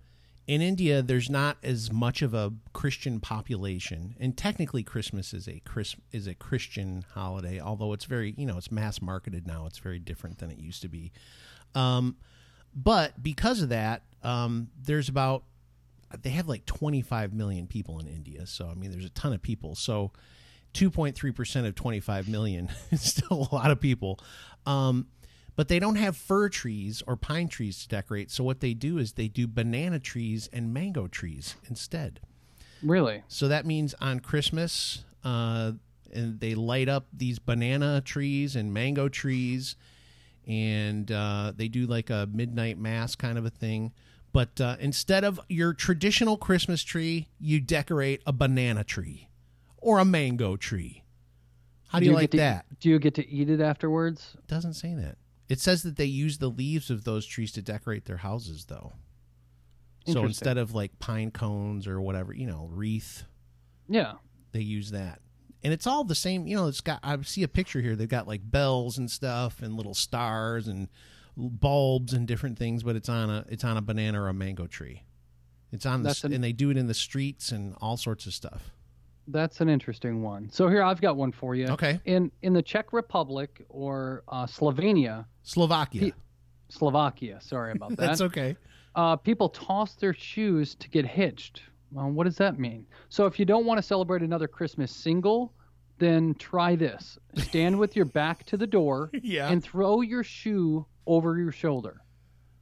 in 0.52 0.62
India, 0.62 1.02
there's 1.02 1.30
not 1.30 1.56
as 1.64 1.94
much 1.94 2.22
of 2.22 2.34
a 2.34 2.52
Christian 2.74 3.22
population, 3.22 4.18
and 4.20 4.36
technically, 4.36 4.84
Christmas 4.84 5.34
is 5.34 5.48
a 5.48 5.62
Chris 5.64 5.96
is 6.12 6.28
a 6.28 6.36
Christian 6.36 7.06
holiday. 7.14 7.62
Although 7.62 7.94
it's 7.94 8.04
very, 8.04 8.34
you 8.38 8.46
know, 8.46 8.58
it's 8.58 8.70
mass 8.70 9.02
marketed 9.02 9.48
now. 9.48 9.66
It's 9.66 9.78
very 9.78 9.98
different 9.98 10.40
than 10.40 10.52
it 10.52 10.58
used 10.58 10.82
to 10.82 10.90
be. 10.90 11.14
Um, 11.74 12.18
but 12.76 13.24
because 13.24 13.62
of 13.62 13.70
that, 13.70 14.04
um, 14.24 14.68
there's 14.78 15.08
about 15.08 15.46
they 16.22 16.32
have 16.32 16.50
like 16.50 16.66
25 16.66 17.32
million 17.32 17.66
people 17.66 18.02
in 18.02 18.08
India. 18.08 18.46
So 18.46 18.68
I 18.68 18.74
mean, 18.74 18.92
there's 18.92 19.06
a 19.06 19.10
ton 19.12 19.32
of 19.32 19.42
people. 19.42 19.76
So 19.76 20.12
2.3 20.74 21.34
percent 21.34 21.66
of 21.66 21.76
25 21.76 22.28
million 22.28 22.68
is 22.92 23.02
still 23.02 23.48
a 23.50 23.56
lot 23.56 23.72
of 23.72 23.80
people. 23.80 24.20
Um, 24.66 25.08
but 25.56 25.68
they 25.68 25.80
don't 25.80 25.96
have 25.96 26.16
fir 26.16 26.50
trees 26.50 27.04
or 27.06 27.16
pine 27.16 27.48
trees 27.48 27.82
to 27.82 27.88
decorate. 27.88 28.32
So 28.32 28.44
what 28.44 28.60
they 28.60 28.74
do 28.74 28.98
is 28.98 29.14
they 29.14 29.28
do 29.28 29.48
banana 29.48 30.00
trees 30.00 30.50
and 30.52 30.74
mango 30.74 31.08
trees 31.08 31.56
instead. 31.70 32.20
really. 32.82 33.24
So 33.28 33.48
that 33.48 33.66
means 33.66 33.94
on 34.02 34.20
Christmas, 34.20 35.04
uh, 35.24 35.74
and 36.14 36.40
they 36.40 36.56
light 36.56 36.90
up 36.90 37.08
these 37.14 37.40
banana 37.40 38.02
trees 38.02 38.56
and 38.56 38.74
mango 38.74 39.08
trees, 39.10 39.76
and 40.48 41.12
uh, 41.12 41.54
they 41.56 41.68
do 41.68 41.86
like 41.86 42.10
a 42.10 42.28
midnight 42.32 42.78
mass 42.78 43.16
kind 43.16 43.38
of 43.38 43.46
a 43.46 43.50
thing. 43.50 43.94
But 44.34 44.62
uh, 44.62 44.78
instead 44.80 45.24
of 45.24 45.40
your 45.50 45.74
traditional 45.74 46.38
Christmas 46.38 46.84
tree, 46.84 47.28
you 47.40 47.60
decorate 47.60 48.22
a 48.26 48.34
banana 48.34 48.84
tree 48.84 49.28
or 49.78 50.00
a 50.00 50.06
mango 50.06 50.56
tree. 50.56 51.04
How 51.90 52.00
do, 52.00 52.06
you, 52.06 52.14
like 52.14 52.32
to, 52.32 52.38
that? 52.38 52.66
Do 52.80 52.90
you 52.90 53.00
get 53.00 53.16
to 53.16 53.30
eat 53.30 53.50
it 53.50 53.60
afterwards? 53.60 54.38
Doesn't 54.48 54.76
say 54.76 54.94
that. 54.94 55.18
It 55.52 55.60
says 55.60 55.84
that 55.84 55.98
they 55.98 56.06
use 56.06 56.38
the 56.38 56.50
leaves 56.50 56.90
of 56.90 57.04
those 57.04 57.26
trees 57.26 57.52
to 57.54 57.62
decorate 57.62 58.06
their 58.06 58.18
houses, 58.18 58.66
though. 58.66 58.94
So 60.08 60.26
instead 60.26 60.58
of 60.58 60.74
like 60.74 60.98
pine 61.00 61.30
cones 61.32 61.86
or 61.88 62.00
whatever, 62.02 62.34
you 62.34 62.48
know, 62.48 62.68
wreath, 62.72 63.24
Yeah. 63.88 64.14
they 64.52 64.62
use 64.62 64.92
that. 64.92 65.22
and 65.64 65.72
it's 65.74 65.86
all 65.86 66.04
the 66.04 66.16
same. 66.16 66.48
You 66.48 66.56
know, 66.56 66.68
it's 66.68 66.82
got. 66.82 67.00
I 67.04 67.22
see 67.22 67.44
a 67.44 67.48
picture 67.48 67.82
here. 67.82 67.96
They've 67.96 68.08
got 68.10 68.28
like 68.28 68.42
bells 68.50 68.98
and 68.98 69.12
stuff, 69.12 69.62
and 69.62 69.76
little 69.78 69.94
stars 69.94 70.68
and 70.68 70.88
bulbs 71.38 72.14
and 72.14 72.28
different 72.28 72.58
things. 72.58 72.82
But 72.82 72.96
it's 72.96 73.10
on 73.10 73.30
a 73.30 73.46
it's 73.48 73.64
on 73.64 73.78
a 73.78 73.82
banana 73.82 74.20
or 74.24 74.28
a 74.28 74.34
mango 74.34 74.66
tree. 74.66 75.04
It's 75.72 75.86
on 75.86 76.02
the 76.04 76.20
an- 76.24 76.34
and 76.34 76.44
they 76.44 76.52
do 76.54 76.72
it 76.72 76.78
in 76.78 76.88
the 76.88 76.96
streets 76.96 77.52
and 77.52 77.76
all 77.80 77.96
sorts 77.96 78.26
of 78.26 78.34
stuff. 78.34 78.72
That's 79.28 79.62
an 79.62 79.70
interesting 79.70 80.22
one. 80.24 80.50
So 80.52 80.68
here 80.68 80.84
I've 80.84 81.00
got 81.02 81.16
one 81.16 81.32
for 81.32 81.56
you. 81.56 81.68
Okay, 81.68 82.00
In 82.06 82.32
in 82.42 82.54
the 82.54 82.62
Czech 82.62 82.92
Republic 82.94 83.66
or 83.70 84.24
uh, 84.28 84.46
Slovenia, 84.46 85.26
Slovakia. 85.44 86.02
Pe- 86.02 86.12
Slovakia. 86.70 87.40
Sorry 87.42 87.72
about 87.74 87.90
that. 87.98 87.98
That's 87.98 88.22
okay. 88.22 88.56
uh, 88.96 89.16
people 89.16 89.50
toss 89.50 89.96
their 89.96 90.14
shoes 90.14 90.76
to 90.76 90.90
get 90.90 91.06
hitched. 91.06 91.64
Well, 91.92 92.10
what 92.10 92.24
does 92.24 92.38
that 92.38 92.58
mean? 92.58 92.86
So 93.10 93.26
if 93.26 93.38
you 93.40 93.46
don't 93.46 93.66
want 93.66 93.78
to 93.78 93.82
celebrate 93.84 94.22
another 94.22 94.48
Christmas 94.48 94.92
single, 94.92 95.54
then 96.00 96.34
try 96.36 96.76
this: 96.76 97.18
stand 97.36 97.78
with 97.78 97.96
your 97.96 98.06
back 98.06 98.46
to 98.46 98.58
the 98.58 98.68
door 98.68 99.12
Yeah. 99.22 99.50
and 99.50 99.62
throw 99.64 100.02
your 100.02 100.24
shoe 100.24 100.86
over 101.06 101.38
your 101.38 101.52
shoulder. 101.52 102.02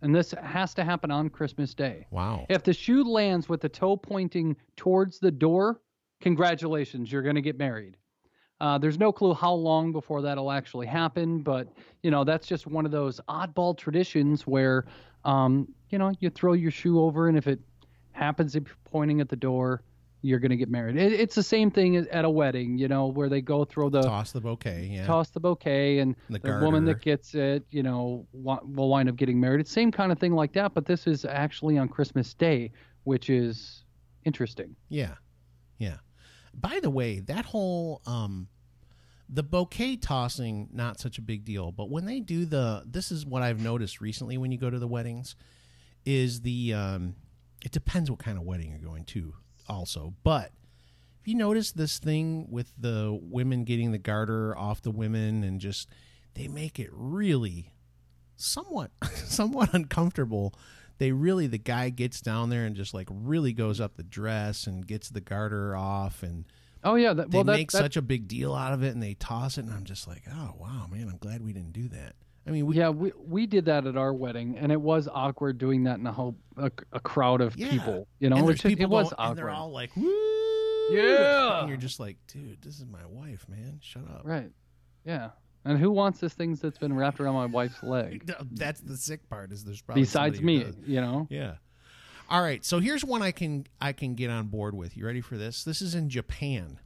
And 0.02 0.16
this 0.16 0.34
has 0.42 0.74
to 0.76 0.84
happen 0.86 1.12
on 1.12 1.30
Christmas 1.30 1.74
Day. 1.74 2.08
wow. 2.10 2.46
If 2.50 2.64
the 2.64 2.72
shoe 2.74 3.04
lands 3.04 3.50
with 3.50 3.60
the 3.62 3.68
toe 3.70 3.98
pointing 3.98 4.56
towards 4.78 5.20
the 5.20 5.30
door, 5.32 5.82
congratulations, 6.22 7.12
you're 7.12 7.22
going 7.22 7.36
to 7.36 7.42
get 7.42 7.58
married. 7.58 7.98
Uh, 8.62 8.78
there's 8.78 9.00
no 9.00 9.12
clue 9.12 9.34
how 9.34 9.54
long 9.54 9.94
before 9.94 10.22
that'll 10.22 10.52
actually 10.52 10.86
happen, 10.86 11.40
but 11.40 11.70
you 12.04 12.12
know 12.12 12.24
that's 12.26 12.46
just 12.46 12.68
one 12.68 12.86
of 12.86 12.92
those 12.92 13.22
oddball 13.30 13.78
traditions 13.78 14.46
where, 14.46 14.86
um, 15.24 15.68
you 15.90 15.98
know, 15.98 16.12
you 16.20 16.30
throw 16.30 16.54
your 16.54 16.72
shoe 16.72 17.00
over, 17.00 17.30
and 17.30 17.38
if 17.38 17.48
it 17.48 17.60
happens 18.12 18.54
to 18.54 18.62
be 18.62 18.72
pointing 18.84 19.22
at 19.22 19.30
the 19.30 19.36
door, 19.38 19.82
you're 20.22 20.40
going 20.40 20.50
to 20.52 20.58
get 20.58 20.70
married. 20.70 20.98
It, 20.98 21.14
it's 21.14 21.36
the 21.36 21.44
same 21.44 21.72
thing 21.72 21.96
at 21.96 22.26
a 22.26 22.30
wedding, 22.30 22.78
you 22.78 22.90
know, 22.90 23.08
where 23.08 23.30
they 23.30 23.40
go 23.40 23.64
throw 23.64 23.90
the 23.90 24.02
Toss 24.02 24.34
the 24.34 24.42
bouquet. 24.42 24.90
Yeah. 24.92 25.06
toss 25.06 25.30
the 25.30 25.40
bouquet, 25.40 26.00
and 26.00 26.18
The 26.30 26.40
the 26.40 26.60
woman 26.60 26.84
that 26.86 27.02
gets 27.02 27.36
it, 27.36 27.64
you 27.72 27.82
know, 27.84 28.28
will 28.34 28.90
wind 28.90 29.08
up 29.08 29.16
getting 29.16 29.40
married. 29.40 29.62
It's 29.62 29.72
same 29.72 29.90
kind 29.90 30.12
of 30.12 30.20
thing 30.20 30.34
like 30.34 30.52
that, 30.54 30.74
but 30.74 30.86
this 30.86 31.08
is 31.08 31.24
actually 31.24 31.78
on 31.78 31.88
Christmas 31.88 32.34
Day, 32.34 32.74
which 33.06 33.30
is 33.30 33.86
interesting. 34.26 34.76
Yeah. 34.90 35.16
Yeah. 35.78 35.96
By 36.54 36.80
the 36.82 36.90
way, 36.90 37.20
that 37.20 37.46
whole 37.46 38.02
um 38.06 38.48
the 39.32 39.44
bouquet 39.44 39.96
tossing 39.96 40.70
not 40.72 41.00
such 41.00 41.18
a 41.20 41.22
big 41.22 41.46
deal, 41.46 41.72
but 41.72 41.90
when 41.90 42.06
they 42.06 42.20
do 42.20 42.46
the 42.46 42.84
this 42.86 43.12
is 43.12 43.26
what 43.26 43.44
I've 43.44 43.62
noticed 43.62 44.02
recently 44.02 44.38
when 44.38 44.52
you 44.52 44.58
go 44.58 44.70
to 44.70 44.80
the 44.80 44.88
weddings 44.88 45.36
is 46.06 46.42
the 46.42 46.74
um 46.74 47.16
it 47.64 47.72
depends 47.72 48.10
what 48.10 48.20
kind 48.20 48.38
of 48.38 48.44
wedding 48.44 48.70
you're 48.70 48.80
going 48.80 49.06
to 49.06 49.34
also. 49.68 50.14
But 50.24 50.52
if 51.22 51.28
you 51.28 51.36
notice 51.36 51.72
this 51.72 52.00
thing 52.00 52.48
with 52.50 52.74
the 52.78 53.18
women 53.22 53.66
getting 53.66 53.92
the 53.92 53.98
garter 53.98 54.58
off 54.58 54.82
the 54.82 54.92
women 54.92 55.44
and 55.44 55.60
just 55.60 55.90
they 56.34 56.48
make 56.48 56.80
it 56.80 56.90
really 56.92 57.74
somewhat 58.36 58.92
somewhat 59.14 59.74
uncomfortable 59.74 60.54
they 61.00 61.12
really 61.12 61.48
the 61.48 61.58
guy 61.58 61.90
gets 61.90 62.22
down 62.22 62.50
there 62.52 62.66
and 62.66 62.76
just 62.76 62.94
like 62.94 63.08
really 63.12 63.52
goes 63.54 63.82
up 63.82 63.96
the 63.98 64.04
dress 64.04 64.68
and 64.68 64.86
gets 64.86 65.10
the 65.10 65.22
garter 65.22 65.76
off 65.76 66.22
and 66.24 66.46
Oh 66.82 66.96
yeah, 66.96 67.12
that, 67.12 67.30
they 67.32 67.38
well 67.38 67.44
that, 67.44 67.58
make 67.58 67.72
that 67.72 67.78
such 67.80 67.98
a 67.98 68.02
big 68.02 68.28
deal 68.30 68.54
out 68.56 68.72
of 68.72 68.84
it 68.84 68.94
and 68.94 69.04
they 69.04 69.14
toss 69.16 69.58
it 69.58 69.66
and 69.66 69.74
i'm 69.74 69.84
just 69.84 70.08
like 70.08 70.24
oh 70.32 70.54
wow 70.58 70.88
man 70.90 71.10
i'm 71.10 71.18
glad 71.18 71.44
we 71.44 71.52
didn't 71.52 71.74
do 71.74 71.90
that 71.90 72.16
i 72.48 72.52
mean 72.52 72.66
we 72.66 72.78
yeah 72.78 72.88
we 72.90 73.12
we 73.18 73.46
did 73.48 73.66
that 73.66 73.86
at 73.86 73.98
our 73.98 74.14
wedding, 74.14 74.58
and 74.58 74.72
it 74.72 74.80
was 74.80 75.10
awkward 75.12 75.58
doing 75.58 75.84
that 75.84 76.00
in 76.00 76.08
a 76.08 76.12
whole 76.14 76.38
a, 76.56 76.72
a 76.94 77.00
crowd 77.02 77.42
of 77.42 77.58
Yeah. 77.58 77.70
people. 77.72 78.08
You 78.20 78.30
know, 78.30 78.38
and 78.38 78.50
it, 78.50 78.88
was 78.90 79.12
awkward. 79.12 79.28
and 79.30 79.38
they're 79.38 79.50
all 79.50 79.72
like 79.72 79.94
woo 79.98 80.10
Yeah. 80.92 81.60
and 81.60 81.68
you're 81.70 81.78
just 81.78 82.00
like 82.00 82.16
dude 82.28 82.62
this 82.62 82.76
is 82.80 82.86
my 82.86 83.06
wife 83.08 83.46
man 83.50 83.80
shut 83.82 84.04
up 84.10 84.22
right. 84.24 84.50
Yeah. 85.06 85.30
And 85.66 85.78
who 85.78 85.92
wants 85.92 86.20
this 86.20 86.34
thing 86.34 86.56
that's 86.56 86.78
been 86.78 86.96
wrapped 86.96 87.20
around 87.20 87.36
my 87.36 87.46
wife's 87.46 87.84
leg? 87.84 88.32
That's 88.52 88.80
the 88.80 88.96
sick 88.96 89.30
part 89.30 89.52
is 89.52 89.66
there's 89.66 89.82
probably 89.82 90.04
Besides 90.04 90.42
me, 90.42 90.64
does. 90.64 90.76
you 90.86 91.02
know. 91.02 91.28
Yeah. 91.30 91.56
All 92.30 92.42
right. 92.42 92.64
So 92.64 92.80
here's 92.80 93.04
one 93.04 93.22
I 93.22 93.32
can 93.32 93.68
I 93.82 93.92
can 93.92 94.16
get 94.16 94.30
on 94.30 94.48
board 94.48 94.74
with. 94.74 94.96
You 94.96 95.06
ready 95.06 95.22
for 95.22 95.38
this? 95.38 95.64
This 95.64 95.82
is 95.82 95.96
in 95.96 96.10
Japan. 96.10 96.80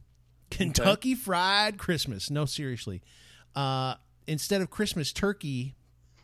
Kentucky 0.50 1.14
Fried 1.14 1.78
Christmas. 1.78 2.30
No, 2.30 2.44
seriously. 2.46 3.02
Uh, 3.54 3.94
instead 4.26 4.60
of 4.60 4.70
Christmas 4.70 5.12
turkey 5.12 5.74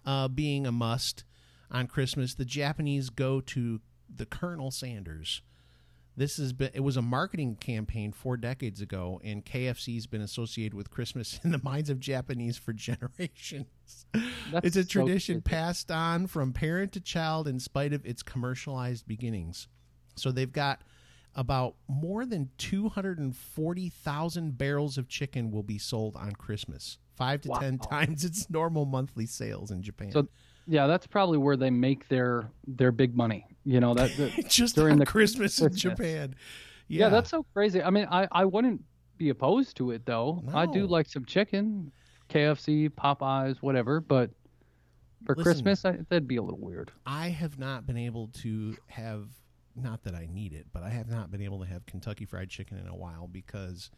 uh, 0.04 0.28
being 0.28 0.66
a 0.66 0.72
must 0.72 1.24
on 1.70 1.86
Christmas, 1.86 2.34
the 2.34 2.44
Japanese 2.44 3.10
go 3.10 3.40
to 3.42 3.80
the 4.14 4.26
Colonel 4.26 4.70
Sanders. 4.70 5.42
This 6.16 6.36
has 6.38 6.52
been 6.52 6.70
it 6.74 6.80
was 6.80 6.96
a 6.96 7.02
marketing 7.02 7.56
campaign 7.56 8.12
four 8.12 8.36
decades 8.36 8.80
ago, 8.80 9.20
and 9.24 9.44
KFC's 9.44 10.06
been 10.06 10.20
associated 10.20 10.74
with 10.74 10.90
Christmas 10.90 11.40
in 11.44 11.52
the 11.52 11.60
minds 11.62 11.90
of 11.90 12.00
Japanese 12.00 12.56
for 12.56 12.72
generations. 12.72 13.66
That's 14.52 14.66
it's 14.66 14.76
a 14.76 14.82
so 14.82 14.88
tradition 14.88 15.40
passed 15.40 15.90
on 15.90 16.26
from 16.26 16.52
parent 16.52 16.92
to 16.92 17.00
child 17.00 17.48
in 17.48 17.60
spite 17.60 17.92
of 17.92 18.04
its 18.04 18.22
commercialized 18.22 19.06
beginnings. 19.06 19.68
So 20.16 20.32
they've 20.32 20.52
got 20.52 20.82
about 21.34 21.76
more 21.88 22.26
than 22.26 22.50
240,000 22.58 24.58
barrels 24.58 24.98
of 24.98 25.08
chicken 25.08 25.50
will 25.50 25.62
be 25.62 25.78
sold 25.78 26.16
on 26.16 26.32
Christmas. 26.32 26.98
5 27.16 27.40
to 27.42 27.50
10 27.60 27.78
times 27.78 28.24
its 28.24 28.50
normal 28.50 28.86
monthly 28.86 29.26
sales 29.26 29.70
in 29.70 29.82
Japan. 29.82 30.10
So 30.10 30.26
yeah, 30.70 30.86
that's 30.86 31.06
probably 31.06 31.36
where 31.36 31.56
they 31.56 31.70
make 31.70 32.08
their 32.08 32.48
their 32.66 32.92
big 32.92 33.16
money. 33.16 33.44
You 33.64 33.80
know 33.80 33.92
that. 33.94 34.16
that 34.16 34.46
just 34.48 34.76
during 34.76 34.98
the 34.98 35.06
Christmas 35.06 35.60
in 35.60 35.74
Japan. 35.74 36.36
yeah. 36.86 37.08
that's 37.08 37.28
so 37.28 37.44
crazy. 37.52 37.82
I 37.82 37.90
mean, 37.90 38.06
I 38.10 38.28
I 38.30 38.44
wouldn't 38.44 38.82
be 39.18 39.30
opposed 39.30 39.76
to 39.78 39.90
it 39.90 40.06
though. 40.06 40.42
I 40.54 40.66
do 40.66 40.86
like 40.86 41.08
some 41.08 41.24
chicken, 41.24 41.90
KFC, 42.30 42.88
Popeyes, 42.88 43.56
whatever. 43.58 44.00
But 44.00 44.30
for 45.26 45.34
Listen. 45.34 45.52
Christmas, 45.52 45.84
I, 45.84 45.98
that'd 46.08 46.28
be 46.28 46.36
a 46.36 46.42
little 46.42 46.60
weird. 46.60 46.92
I 47.04 47.28
have 47.28 47.58
not 47.58 47.84
been 47.84 47.98
able 47.98 48.28
to 48.42 48.76
have 48.86 49.26
not 49.74 50.04
that 50.04 50.14
I 50.14 50.28
need 50.30 50.52
it, 50.52 50.66
but 50.72 50.84
I 50.84 50.90
have 50.90 51.08
not 51.08 51.32
been 51.32 51.42
able 51.42 51.58
to 51.60 51.66
have 51.66 51.84
Kentucky 51.86 52.26
fried 52.26 52.48
chicken 52.48 52.78
in 52.78 52.86
a 52.86 52.96
while 52.96 53.26
because 53.26 53.90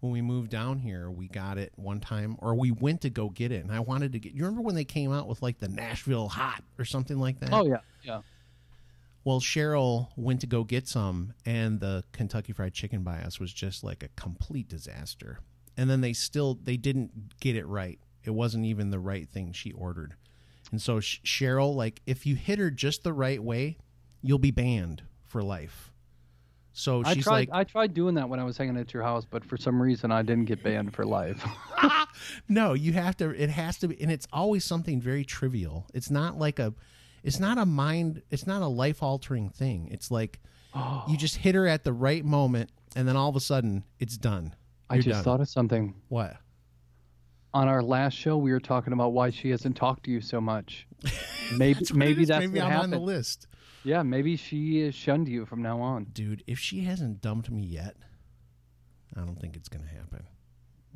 when 0.00 0.12
we 0.12 0.22
moved 0.22 0.50
down 0.50 0.78
here, 0.78 1.10
we 1.10 1.28
got 1.28 1.58
it 1.58 1.72
one 1.76 2.00
time 2.00 2.36
or 2.38 2.54
we 2.54 2.70
went 2.70 3.00
to 3.02 3.10
go 3.10 3.28
get 3.28 3.52
it 3.52 3.64
and 3.64 3.72
I 3.72 3.80
wanted 3.80 4.12
to 4.12 4.18
get 4.18 4.32
You 4.32 4.44
remember 4.44 4.62
when 4.62 4.74
they 4.74 4.84
came 4.84 5.12
out 5.12 5.26
with 5.26 5.42
like 5.42 5.58
the 5.58 5.68
Nashville 5.68 6.28
hot 6.28 6.62
or 6.78 6.84
something 6.84 7.18
like 7.18 7.40
that? 7.40 7.52
Oh 7.52 7.66
yeah, 7.66 7.80
yeah. 8.02 8.22
Well, 9.24 9.40
Cheryl 9.40 10.08
went 10.16 10.40
to 10.40 10.46
go 10.46 10.64
get 10.64 10.88
some 10.88 11.34
and 11.44 11.80
the 11.80 12.04
Kentucky 12.12 12.52
fried 12.52 12.74
chicken 12.74 13.02
by 13.02 13.18
us 13.18 13.40
was 13.40 13.52
just 13.52 13.82
like 13.82 14.02
a 14.02 14.08
complete 14.16 14.68
disaster. 14.68 15.40
And 15.76 15.88
then 15.90 16.00
they 16.00 16.12
still 16.12 16.58
they 16.62 16.76
didn't 16.76 17.38
get 17.40 17.56
it 17.56 17.66
right. 17.66 17.98
It 18.24 18.30
wasn't 18.30 18.66
even 18.66 18.90
the 18.90 18.98
right 18.98 19.28
thing 19.28 19.52
she 19.52 19.72
ordered. 19.72 20.14
And 20.70 20.82
so 20.82 20.98
Cheryl, 20.98 21.74
like, 21.74 22.02
if 22.06 22.26
you 22.26 22.36
hit 22.36 22.58
her 22.58 22.70
just 22.70 23.02
the 23.02 23.12
right 23.12 23.42
way, 23.42 23.78
you'll 24.22 24.38
be 24.38 24.50
banned 24.50 25.02
for 25.26 25.42
life. 25.42 25.87
So 26.72 27.02
I 27.04 27.14
she's 27.14 27.24
tried. 27.24 27.32
like, 27.32 27.48
I 27.52 27.64
tried 27.64 27.94
doing 27.94 28.14
that 28.14 28.28
when 28.28 28.38
I 28.38 28.44
was 28.44 28.56
hanging 28.56 28.76
at 28.76 28.94
your 28.94 29.02
house, 29.02 29.24
but 29.28 29.44
for 29.44 29.56
some 29.56 29.80
reason 29.82 30.12
I 30.12 30.22
didn't 30.22 30.44
get 30.44 30.62
banned 30.62 30.94
for 30.94 31.04
life. 31.04 31.44
no, 32.48 32.74
you 32.74 32.92
have 32.92 33.16
to. 33.18 33.30
It 33.30 33.50
has 33.50 33.78
to 33.78 33.88
be, 33.88 34.00
and 34.00 34.10
it's 34.12 34.28
always 34.32 34.64
something 34.64 35.00
very 35.00 35.24
trivial. 35.24 35.86
It's 35.92 36.10
not 36.10 36.38
like 36.38 36.58
a, 36.58 36.74
it's 37.24 37.40
not 37.40 37.58
a 37.58 37.66
mind. 37.66 38.22
It's 38.30 38.46
not 38.46 38.62
a 38.62 38.68
life 38.68 39.02
altering 39.02 39.48
thing. 39.50 39.88
It's 39.90 40.10
like 40.10 40.40
you 41.08 41.16
just 41.16 41.36
hit 41.36 41.54
her 41.54 41.66
at 41.66 41.84
the 41.84 41.92
right 41.92 42.24
moment, 42.24 42.70
and 42.94 43.08
then 43.08 43.16
all 43.16 43.28
of 43.28 43.36
a 43.36 43.40
sudden 43.40 43.84
it's 43.98 44.16
done. 44.16 44.54
I 44.88 44.94
You're 44.94 45.02
just 45.02 45.16
done. 45.16 45.24
thought 45.24 45.40
of 45.40 45.48
something. 45.48 45.94
what? 46.08 46.36
On 47.58 47.66
our 47.66 47.82
last 47.82 48.14
show, 48.14 48.36
we 48.36 48.52
were 48.52 48.60
talking 48.60 48.92
about 48.92 49.12
why 49.12 49.30
she 49.30 49.50
hasn't 49.50 49.74
talked 49.76 50.04
to 50.04 50.12
you 50.12 50.20
so 50.20 50.40
much. 50.40 50.86
Maybe 51.56 51.74
That's 51.74 51.92
maybe 51.92 52.24
that's 52.24 52.46
maybe 52.46 52.60
what 52.60 52.70
I'm 52.70 52.80
on 52.82 52.90
the 52.90 52.98
list, 53.00 53.46
Yeah, 53.82 54.02
maybe 54.02 54.36
she 54.36 54.82
has 54.82 54.94
shunned 54.94 55.28
you 55.28 55.44
from 55.46 55.62
now 55.62 55.80
on. 55.80 56.04
dude. 56.12 56.44
If 56.46 56.58
she 56.58 56.82
hasn't 56.82 57.20
dumped 57.22 57.50
me 57.50 57.62
yet, 57.62 57.96
I 59.16 59.20
don't 59.20 59.40
think 59.40 59.56
it's 59.56 59.68
gonna 59.70 59.86
happen. 59.88 60.24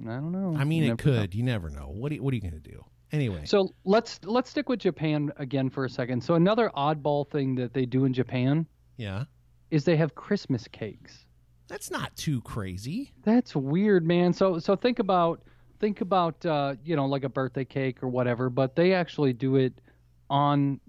I 0.07 0.15
don't 0.17 0.31
know. 0.31 0.55
I 0.57 0.65
mean, 0.65 0.83
You 0.85 0.93
it 0.93 0.97
never 0.99 1.11
know. 1.11 1.21
could. 1.23 1.35
You 1.35 1.43
never 1.43 1.71
know. 1.71 1.89
What 1.89 2.13
are, 2.13 2.17
what 2.17 2.33
are 2.33 2.35
you 2.37 2.43
gonna 2.43 2.61
do? 2.61 2.85
Anyway, 3.13 3.43
So 3.47 3.71
let's 3.85 4.21
let's 4.25 4.51
stick 4.51 4.69
with 4.69 4.81
Japan 4.81 5.33
again 5.39 5.69
for 5.71 5.85
a 5.87 5.91
second. 5.91 6.23
So 6.23 6.35
another 6.35 6.71
oddball 6.77 7.29
thing 7.29 7.55
that 7.57 7.73
they 7.75 7.87
do 7.87 8.05
in 8.05 8.13
Japan 8.13 8.67
yeah, 8.99 9.25
is 9.71 9.85
they 9.85 9.97
have 9.97 10.15
Christmas 10.15 10.69
cakes. 10.69 11.25
that's 11.67 11.91
not 11.91 12.15
too 12.17 12.41
crazy. 12.43 13.13
That's 13.25 13.57
weird, 13.57 14.07
man. 14.07 14.33
So 14.35 14.59
so 14.59 14.77
think 14.77 14.99
about 14.99 15.43
think 15.83 16.01
about 16.01 16.47
uh, 16.47 16.77
you 16.83 16.97
know 16.97 17.05
like 17.05 17.25
a 17.25 17.29
birthday 17.29 17.67
cake 17.67 18.03
or 18.03 18.09
whatever, 18.09 18.49
but 18.49 18.75
they 18.75 18.95
actually 18.95 19.35
do 19.35 19.57
it 19.57 19.75
on 20.31 20.81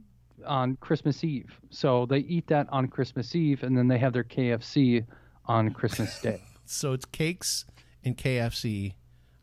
on 0.46 0.78
Christmas 0.78 1.24
Eve. 1.24 1.60
So 1.72 2.06
they 2.06 2.20
eat 2.20 2.48
that 2.48 2.68
on 2.70 2.88
Christmas 2.88 3.36
Eve, 3.36 3.64
and 3.64 3.78
then 3.78 3.90
they 3.90 3.98
have 3.98 4.14
their 4.14 4.24
KFC 4.24 5.06
on 5.46 5.74
Christmas 5.74 6.22
Day. 6.22 6.42
So 6.66 6.94
it's 6.94 7.04
cakes 7.04 7.66
and 8.06 8.18
KFC 8.18 8.94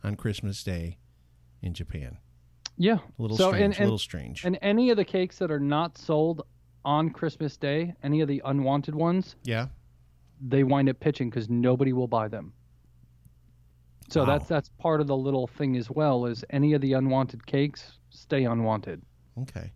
on 0.02 0.16
Christmas 0.16 0.64
Day 0.64 0.97
in 1.61 1.75
Japan. 1.75 2.16
Yeah, 2.78 2.95
A 2.95 3.23
little 3.23 3.37
so 3.37 3.50
strange. 3.50 3.62
and, 3.62 3.75
a 3.75 3.76
and, 3.76 3.85
little 3.85 3.99
strange. 3.99 4.45
and 4.47 4.59
any 4.62 4.88
of 4.88 4.97
the 4.97 5.04
cakes 5.04 5.37
that 5.38 5.50
are 5.50 5.61
not 5.61 5.99
sold 5.99 6.47
on 6.83 7.11
Christmas 7.11 7.59
Day, 7.59 7.95
any 8.02 8.23
of 8.23 8.26
the 8.28 8.40
unwanted 8.47 8.95
ones, 8.95 9.37
yeah. 9.45 9.66
they 10.40 10.64
wind 10.64 10.88
up 10.88 10.99
pitching 10.99 11.28
because 11.28 11.50
nobody 11.50 11.92
will 11.92 12.09
buy 12.09 12.26
them. 12.26 12.54
So 14.10 14.20
Wow. 14.20 14.26
that's 14.38 14.48
that's 14.48 14.68
part 14.78 15.00
of 15.00 15.06
the 15.06 15.16
little 15.16 15.46
thing 15.46 15.76
as 15.76 15.88
well. 15.90 16.26
Is 16.26 16.44
any 16.50 16.72
of 16.74 16.80
the 16.80 16.92
unwanted 16.94 17.46
cakes 17.46 17.98
stay 18.10 18.44
unwanted? 18.44 19.02
Okay. 19.42 19.72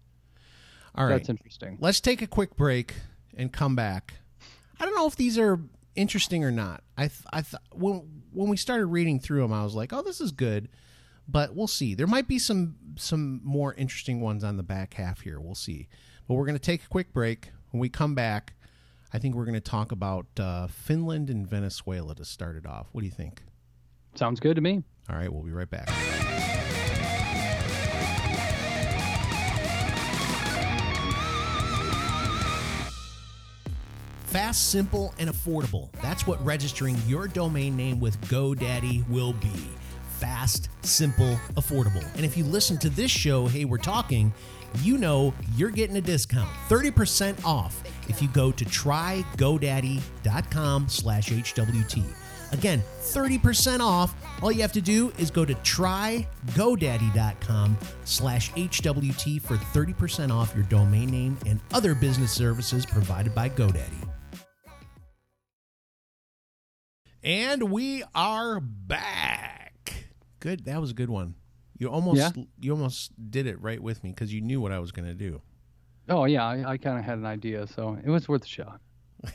All 0.94 1.06
right. 1.06 1.12
That's 1.16 1.28
interesting. 1.28 1.78
Let's 1.80 2.00
take 2.00 2.20
a 2.22 2.26
quick 2.26 2.56
break 2.56 2.94
and 3.36 3.52
come 3.52 3.74
back. 3.76 4.14
I 4.80 4.84
don't 4.84 4.94
know 4.94 5.06
if 5.06 5.16
these 5.16 5.38
are 5.38 5.60
interesting 5.94 6.44
or 6.44 6.50
not. 6.50 6.82
I 6.98 7.02
th- 7.08 7.22
I 7.32 7.42
th- 7.42 7.62
when 7.72 8.22
when 8.32 8.48
we 8.48 8.56
started 8.56 8.86
reading 8.86 9.20
through 9.20 9.42
them, 9.42 9.52
I 9.52 9.62
was 9.64 9.74
like, 9.74 9.92
"Oh, 9.92 10.02
this 10.02 10.20
is 10.20 10.32
good," 10.32 10.68
but 11.28 11.54
we'll 11.54 11.66
see. 11.68 11.94
There 11.94 12.06
might 12.08 12.26
be 12.28 12.38
some 12.38 12.76
some 12.96 13.40
more 13.44 13.74
interesting 13.74 14.20
ones 14.20 14.42
on 14.44 14.56
the 14.56 14.62
back 14.64 14.94
half 14.94 15.20
here. 15.20 15.40
We'll 15.40 15.54
see. 15.54 15.88
But 16.26 16.34
we're 16.34 16.46
going 16.46 16.56
to 16.58 16.62
take 16.62 16.84
a 16.84 16.88
quick 16.88 17.12
break. 17.12 17.50
When 17.70 17.80
we 17.80 17.88
come 17.88 18.14
back, 18.14 18.54
I 19.12 19.18
think 19.18 19.34
we're 19.34 19.44
going 19.44 19.54
to 19.54 19.60
talk 19.60 19.92
about 19.92 20.26
uh, 20.38 20.66
Finland 20.68 21.28
and 21.30 21.46
Venezuela 21.46 22.14
to 22.16 22.24
start 22.24 22.56
it 22.56 22.66
off. 22.66 22.88
What 22.92 23.00
do 23.02 23.06
you 23.06 23.12
think? 23.12 23.42
Sounds 24.14 24.40
good 24.40 24.56
to 24.56 24.62
me. 24.62 24.83
All 25.11 25.16
right, 25.16 25.30
we'll 25.33 25.42
be 25.42 25.52
right 25.52 25.68
back. 25.68 25.88
Fast, 34.26 34.71
simple, 34.71 35.14
and 35.18 35.28
affordable. 35.30 35.90
That's 36.02 36.26
what 36.26 36.44
registering 36.44 36.97
your 37.06 37.28
domain 37.28 37.76
name 37.76 38.00
with 38.00 38.21
GoDaddy 38.23 39.09
will 39.09 39.33
be. 39.35 39.52
Fast, 40.18 40.71
simple, 40.83 41.38
affordable. 41.54 42.04
And 42.16 42.25
if 42.25 42.37
you 42.37 42.42
listen 42.44 42.76
to 42.78 42.88
this 42.88 43.12
show, 43.12 43.47
Hey, 43.47 43.64
We're 43.64 43.78
Talking, 43.78 44.33
you 44.83 44.99
know 44.99 45.33
you're 45.54 45.71
getting 45.71 45.97
a 45.99 46.00
discount 46.00 46.50
30% 46.68 47.44
off 47.44 47.80
if 48.09 48.21
you 48.21 48.26
go 48.28 48.50
to 48.50 48.64
trygodaddy.com 48.64 50.88
slash 50.88 51.28
hwt 51.28 52.04
again 52.54 52.82
30% 53.02 53.80
off. 53.80 54.14
All 54.42 54.50
you 54.50 54.62
have 54.62 54.73
to 54.73 54.80
do 54.80 55.12
is 55.18 55.30
go 55.30 55.44
to 55.44 55.54
trygodaddy.com 55.54 57.78
slash 58.04 58.50
hwt 58.52 59.42
for 59.42 59.56
30% 59.56 60.30
off 60.32 60.54
your 60.54 60.64
domain 60.64 61.11
name 61.11 61.37
and 61.46 61.61
other 61.73 61.94
business 61.94 62.32
services 62.32 62.84
provided 62.87 63.32
by 63.34 63.49
godaddy. 63.49 64.08
And 67.23 67.70
we 67.70 68.02
are 68.14 68.61
back. 68.61 70.04
Good 70.40 70.64
that 70.66 70.78
was 70.80 70.90
a 70.90 70.94
good 70.94 71.08
one. 71.11 71.34
You 71.78 71.88
almost 71.88 72.18
Yeah. 72.18 72.30
you 72.61 72.73
almost 72.73 73.12
did 73.30 73.46
it 73.46 73.61
right 73.62 73.82
with 73.82 74.04
me 74.04 74.11
because 74.11 74.30
you 74.32 74.40
knew 74.42 74.61
what 74.61 74.73
i 74.73 74.78
was 74.78 74.92
going 74.92 75.08
to 75.08 75.14
do. 75.14 75.40
Oh 76.08 76.26
yeah, 76.26 76.44
I, 76.46 76.73
I 76.73 76.76
kind 76.76 76.99
of 76.99 77.04
had 77.04 77.16
an 77.18 77.25
idea, 77.25 77.66
so 77.66 77.96
it 78.04 78.11
was 78.11 78.28
worth 78.28 78.44
a 78.44 78.46
shot. 78.46 78.78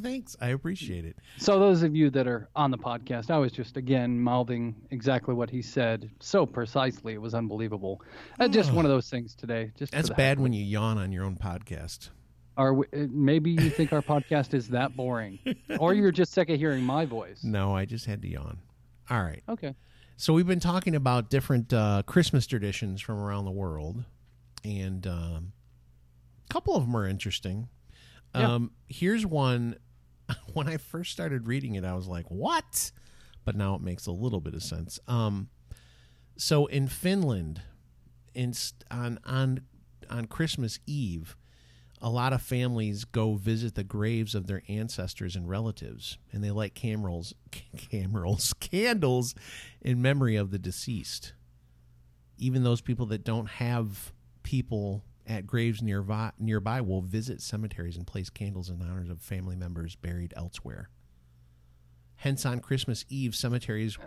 Thanks. 0.00 0.36
I 0.40 0.48
appreciate 0.48 1.04
it. 1.04 1.16
So 1.38 1.58
those 1.58 1.82
of 1.82 1.94
you 1.94 2.10
that 2.10 2.26
are 2.26 2.48
on 2.56 2.70
the 2.70 2.78
podcast, 2.78 3.30
I 3.30 3.38
was 3.38 3.52
just 3.52 3.76
again 3.76 4.18
mouthing 4.18 4.74
exactly 4.90 5.34
what 5.34 5.50
he 5.50 5.62
said 5.62 6.10
so 6.20 6.46
precisely. 6.46 7.14
It 7.14 7.20
was 7.20 7.34
unbelievable. 7.34 8.02
Uh, 8.40 8.48
just 8.48 8.72
one 8.72 8.84
of 8.84 8.90
those 8.90 9.08
things 9.08 9.34
today. 9.34 9.70
Just 9.76 9.92
That's 9.92 10.10
bad 10.10 10.40
when 10.40 10.52
you 10.52 10.64
yawn 10.64 10.98
on 10.98 11.12
your 11.12 11.24
own 11.24 11.36
podcast. 11.36 12.10
Are 12.56 12.74
we, 12.74 12.86
uh, 12.86 13.06
maybe 13.10 13.50
you 13.50 13.70
think 13.70 13.92
our 13.92 14.02
podcast 14.02 14.54
is 14.54 14.68
that 14.68 14.96
boring, 14.96 15.38
or 15.78 15.92
you're 15.92 16.12
just 16.12 16.32
sick 16.32 16.50
of 16.50 16.58
hearing 16.58 16.84
my 16.84 17.04
voice. 17.04 17.40
No, 17.44 17.74
I 17.74 17.84
just 17.84 18.06
had 18.06 18.22
to 18.22 18.28
yawn. 18.28 18.58
All 19.10 19.22
right. 19.22 19.42
Okay. 19.48 19.74
So 20.16 20.32
we've 20.32 20.46
been 20.46 20.60
talking 20.60 20.94
about 20.94 21.30
different 21.30 21.72
uh, 21.72 22.02
Christmas 22.06 22.46
traditions 22.46 23.00
from 23.00 23.18
around 23.18 23.44
the 23.44 23.50
world, 23.50 24.04
and 24.64 25.04
um, 25.06 25.52
a 26.48 26.52
couple 26.52 26.76
of 26.76 26.84
them 26.84 26.96
are 26.96 27.06
interesting. 27.08 27.68
Yeah. 28.34 28.54
Um, 28.54 28.70
here's 28.86 29.26
one. 29.26 29.76
When 30.54 30.68
I 30.68 30.76
first 30.76 31.12
started 31.12 31.46
reading 31.46 31.74
it, 31.74 31.84
I 31.84 31.94
was 31.94 32.06
like, 32.06 32.26
"What?" 32.30 32.92
But 33.44 33.56
now 33.56 33.74
it 33.74 33.82
makes 33.82 34.06
a 34.06 34.12
little 34.12 34.40
bit 34.40 34.54
of 34.54 34.62
sense. 34.62 34.98
Um, 35.06 35.48
so 36.36 36.66
in 36.66 36.88
Finland, 36.88 37.62
in 38.34 38.54
on 38.90 39.18
on 39.24 39.60
on 40.08 40.26
Christmas 40.26 40.78
Eve, 40.86 41.36
a 42.00 42.10
lot 42.10 42.32
of 42.32 42.42
families 42.42 43.04
go 43.04 43.34
visit 43.34 43.74
the 43.74 43.84
graves 43.84 44.34
of 44.34 44.46
their 44.46 44.62
ancestors 44.68 45.36
and 45.36 45.48
relatives, 45.48 46.18
and 46.32 46.42
they 46.42 46.50
light 46.50 46.74
cameras, 46.74 47.34
cameras, 47.76 48.52
candles 48.54 49.34
in 49.80 50.02
memory 50.02 50.36
of 50.36 50.50
the 50.50 50.58
deceased. 50.58 51.32
Even 52.36 52.64
those 52.64 52.80
people 52.80 53.06
that 53.06 53.24
don't 53.24 53.48
have 53.48 54.12
people 54.42 55.04
at 55.26 55.46
graves 55.46 55.82
nearby, 55.82 56.32
nearby 56.38 56.80
will 56.80 57.00
visit 57.00 57.40
cemeteries 57.40 57.96
and 57.96 58.06
place 58.06 58.30
candles 58.30 58.68
in 58.68 58.80
honor 58.82 59.10
of 59.10 59.20
family 59.20 59.56
members 59.56 59.96
buried 59.96 60.34
elsewhere. 60.36 60.90
Hence, 62.16 62.46
on 62.46 62.60
Christmas 62.60 63.04
Eve, 63.08 63.34
cemeteries 63.34 63.98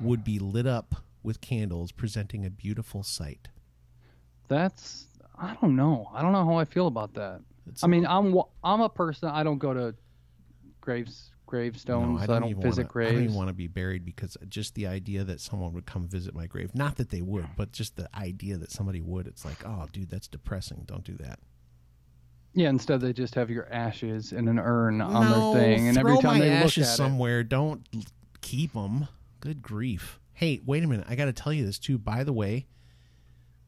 would 0.00 0.24
be 0.24 0.38
lit 0.38 0.66
up 0.66 0.96
with 1.22 1.40
candles, 1.40 1.92
presenting 1.92 2.44
a 2.44 2.50
beautiful 2.50 3.02
sight. 3.02 3.48
That's 4.48 5.06
I 5.38 5.56
don't 5.60 5.76
know. 5.76 6.10
I 6.12 6.22
don't 6.22 6.32
know 6.32 6.44
how 6.44 6.56
I 6.56 6.64
feel 6.64 6.86
about 6.86 7.14
that. 7.14 7.40
It's 7.66 7.84
I 7.84 7.86
mean, 7.86 8.06
I'm 8.06 8.36
I'm 8.62 8.80
a 8.80 8.88
person. 8.88 9.28
I 9.28 9.42
don't 9.42 9.58
go 9.58 9.72
to 9.72 9.94
graves 10.80 11.30
gravestones. 11.52 12.22
I 12.22 12.26
don't, 12.26 12.44
even 12.48 12.62
visit 12.62 12.84
wanna, 12.84 12.88
graves. 12.88 13.10
I 13.10 13.14
don't 13.14 13.24
even 13.24 13.36
want 13.36 13.48
to 13.48 13.54
be 13.54 13.66
buried 13.66 14.06
because 14.06 14.38
just 14.48 14.74
the 14.74 14.86
idea 14.86 15.22
that 15.22 15.38
someone 15.38 15.74
would 15.74 15.84
come 15.84 16.08
visit 16.08 16.34
my 16.34 16.46
grave, 16.46 16.74
not 16.74 16.96
that 16.96 17.10
they 17.10 17.20
would, 17.20 17.46
but 17.58 17.72
just 17.72 17.96
the 17.96 18.08
idea 18.16 18.56
that 18.56 18.70
somebody 18.70 19.02
would, 19.02 19.26
it's 19.26 19.44
like, 19.44 19.62
oh, 19.66 19.86
dude, 19.92 20.08
that's 20.08 20.28
depressing. 20.28 20.84
Don't 20.86 21.04
do 21.04 21.14
that. 21.18 21.40
Yeah, 22.54 22.70
instead 22.70 23.02
they 23.02 23.12
just 23.12 23.34
have 23.34 23.50
your 23.50 23.70
ashes 23.70 24.32
in 24.32 24.48
an 24.48 24.58
urn 24.58 25.02
on 25.02 25.30
no, 25.30 25.52
their 25.52 25.62
thing, 25.62 25.88
and 25.88 25.98
every 25.98 26.16
time 26.18 26.38
they 26.38 26.58
look 26.58 26.78
at 26.78 26.86
somewhere. 26.86 27.44
Don't 27.44 27.86
keep 28.40 28.72
them. 28.72 29.08
Good 29.40 29.60
grief. 29.60 30.20
Hey, 30.32 30.58
wait 30.64 30.82
a 30.82 30.86
minute. 30.86 31.06
I 31.06 31.16
got 31.16 31.26
to 31.26 31.34
tell 31.34 31.52
you 31.52 31.66
this 31.66 31.78
too. 31.78 31.98
By 31.98 32.24
the 32.24 32.32
way, 32.32 32.66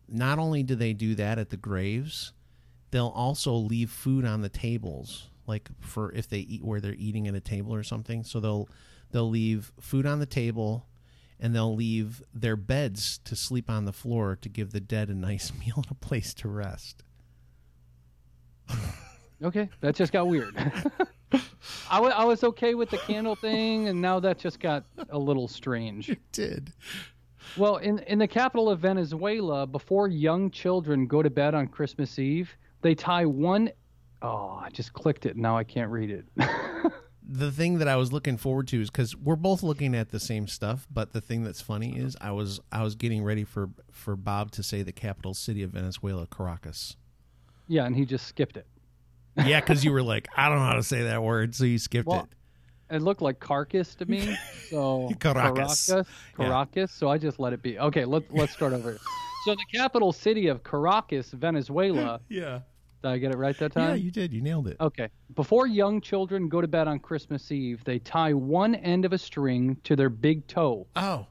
not 0.09 0.39
only 0.39 0.63
do 0.63 0.75
they 0.75 0.95
do 0.95 1.15
that 1.17 1.39
at 1.39 1.51
the 1.51 1.59
graves, 1.59 2.33
they'll 2.93 3.09
also 3.09 3.53
leave 3.53 3.91
food 3.91 4.25
on 4.25 4.41
the 4.41 4.49
tables, 4.49 5.29
like 5.47 5.69
for 5.81 6.13
if 6.13 6.29
they 6.29 6.39
eat 6.39 6.65
where 6.65 6.81
they're 6.81 6.95
eating 6.95 7.29
at 7.29 7.35
a 7.35 7.41
table 7.41 7.75
or 7.75 7.83
something. 7.83 8.25
So 8.25 8.41
they'll 8.41 8.69
they'll 9.11 9.31
leave 9.31 9.73
food 9.81 10.07
on 10.07 10.19
the 10.19 10.27
table, 10.27 10.87
and 11.39 11.55
they'll 11.55 11.75
leave 11.75 12.23
their 12.33 12.57
beds 12.57 13.19
to 13.25 13.37
sleep 13.37 13.71
on 13.71 13.85
the 13.85 13.93
floor 13.93 14.37
to 14.41 14.49
give 14.49 14.73
the 14.73 14.81
dead 14.81 15.09
a 15.09 15.15
nice 15.15 15.53
meal 15.61 15.77
and 15.77 15.91
a 15.91 15.95
place 15.95 16.35
to 16.35 16.49
rest. 16.49 17.03
Okay, 19.43 19.69
that 19.81 19.95
just 19.95 20.13
got 20.13 20.27
weird. 20.27 20.57
I 21.91 21.99
I 21.99 22.25
was 22.25 22.45
okay 22.45 22.75
with 22.75 22.91
the 22.91 22.99
candle 22.99 23.35
thing, 23.35 23.89
and 23.89 24.01
now 24.01 24.21
that 24.21 24.39
just 24.39 24.61
got 24.61 24.85
a 25.11 25.19
little 25.19 25.49
strange. 25.49 26.11
It 26.11 26.33
did. 26.33 26.73
Well, 27.57 27.77
in 27.77 27.99
in 28.01 28.19
the 28.19 28.29
capital 28.29 28.71
of 28.71 28.81
Venezuela, 28.81 29.67
before 29.67 30.09
young 30.09 30.51
children 30.51 31.07
go 31.07 31.23
to 31.23 31.31
bed 31.31 31.55
on 31.55 31.67
Christmas 31.69 32.19
Eve, 32.19 32.57
they 32.81 32.95
tie 32.95 33.27
one 33.27 33.71
oh 34.25 34.61
I 34.63 34.71
just 34.71 34.93
clicked 34.93 35.27
it. 35.27 35.37
Now 35.37 35.57
I 35.57 35.65
can't 35.65 35.91
read 35.91 36.11
it. 36.11 36.25
the 37.27 37.51
thing 37.53 37.79
that 37.79 37.89
I 37.89 37.97
was 37.97 38.13
looking 38.13 38.37
forward 38.37 38.69
to 38.69 38.81
is 38.81 38.91
because 38.91 39.17
we're 39.17 39.37
both 39.37 39.63
looking 39.63 39.95
at 39.95 40.11
the 40.11 40.21
same 40.21 40.47
stuff, 40.47 40.87
but 40.91 41.13
the 41.13 41.21
thing 41.21 41.45
that's 41.45 41.61
funny 41.61 41.93
uh-huh. 41.93 42.07
is 42.07 42.17
I 42.21 42.33
was 42.33 42.61
I 42.73 42.83
was 42.83 42.95
getting 42.95 43.23
ready 43.23 43.45
for 43.45 43.71
for 43.93 44.17
Bob 44.17 44.51
to 44.53 44.63
say 44.63 44.83
the 44.83 44.93
capital 44.93 45.35
city 45.35 45.63
of 45.63 45.71
Venezuela, 45.71 46.27
Caracas. 46.27 46.97
yeah, 47.69 47.85
and 47.85 47.95
he 47.95 48.05
just 48.05 48.27
skipped 48.27 48.57
it. 48.57 48.67
Yeah, 49.45 49.61
because 49.61 49.85
you 49.85 49.93
were 49.93 50.03
like, 50.03 50.29
I 50.37 50.49
don't 50.49 50.59
know 50.59 50.65
how 50.65 50.75
to 50.75 50.83
say 50.83 51.05
that 51.05 51.23
word, 51.23 51.55
so 51.55 51.65
you 51.65 51.79
skipped 51.79 52.07
Well, 52.07 52.29
it. 52.91 52.97
It 52.97 53.03
looked 53.03 53.23
like 53.23 53.41
carcass 53.41 53.95
to 53.97 54.07
me. 54.07 54.37
So 54.69 55.11
Caracas. 55.21 55.91
Caracas, 56.37 56.93
Yeah. 56.93 56.99
So 56.99 57.09
I 57.09 57.19
just 57.19 57.41
let 57.41 57.53
it 57.53 57.63
be. 57.63 57.79
Okay, 57.79 58.05
let's 58.05 58.27
let's 58.31 58.53
start 58.53 58.73
over. 58.73 58.99
So 59.45 59.55
the 59.55 59.79
capital 59.79 60.13
city 60.13 60.49
of 60.49 60.63
Caracas, 60.63 61.31
Venezuela. 61.31 62.21
Yeah, 62.29 62.61
Did 63.05 63.11
I 63.13 63.19
get 63.19 63.33
it 63.33 63.37
right 63.37 63.57
that 63.59 63.73
time? 63.73 63.91
yeah, 63.91 63.95
you 63.97 64.11
did. 64.11 64.33
You 64.33 64.41
nailed 64.41 64.67
it. 64.67 64.79
Okay. 64.81 65.11
Before 65.35 65.67
young 65.67 66.01
children 66.01 66.49
go 66.49 66.63
to 66.63 66.67
bed 66.67 66.89
on 66.89 66.99
Christmas 66.99 67.53
Eve, 67.53 67.85
they 67.85 67.99
tie 67.99 68.33
one 68.33 68.75
end 68.75 69.05
of 69.05 69.13
a 69.13 69.19
string 69.19 69.77
to 69.85 69.95
their 69.95 70.09
big 70.09 70.47
toe, 70.47 70.87
Oh 70.97 71.27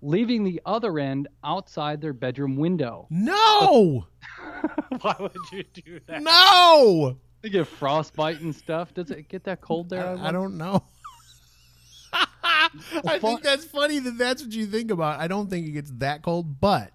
leaving 0.00 0.44
the 0.44 0.60
other 0.66 0.98
end 0.98 1.28
outside 1.44 2.00
their 2.00 2.12
bedroom 2.12 2.56
window. 2.56 3.06
no, 3.10 4.06
Why 5.00 5.16
would 5.18 5.32
you 5.52 5.64
do 5.74 6.00
that? 6.06 6.22
no! 6.22 7.18
They 7.42 7.50
get 7.50 7.66
frostbite 7.66 8.40
and 8.40 8.54
stuff. 8.54 8.94
Does 8.94 9.10
it 9.10 9.28
get 9.28 9.44
that 9.44 9.60
cold 9.60 9.90
there? 9.90 10.06
I, 10.06 10.10
I 10.12 10.14
wonder? 10.14 10.32
don't 10.32 10.56
know. 10.56 10.84
I 12.42 13.18
think 13.18 13.42
that's 13.42 13.64
funny 13.66 13.98
that 13.98 14.16
that's 14.16 14.42
what 14.42 14.52
you 14.52 14.64
think 14.66 14.90
about. 14.90 15.20
I 15.20 15.28
don't 15.28 15.50
think 15.50 15.66
it 15.66 15.72
gets 15.72 15.90
that 15.98 16.22
cold, 16.22 16.60
but 16.60 16.90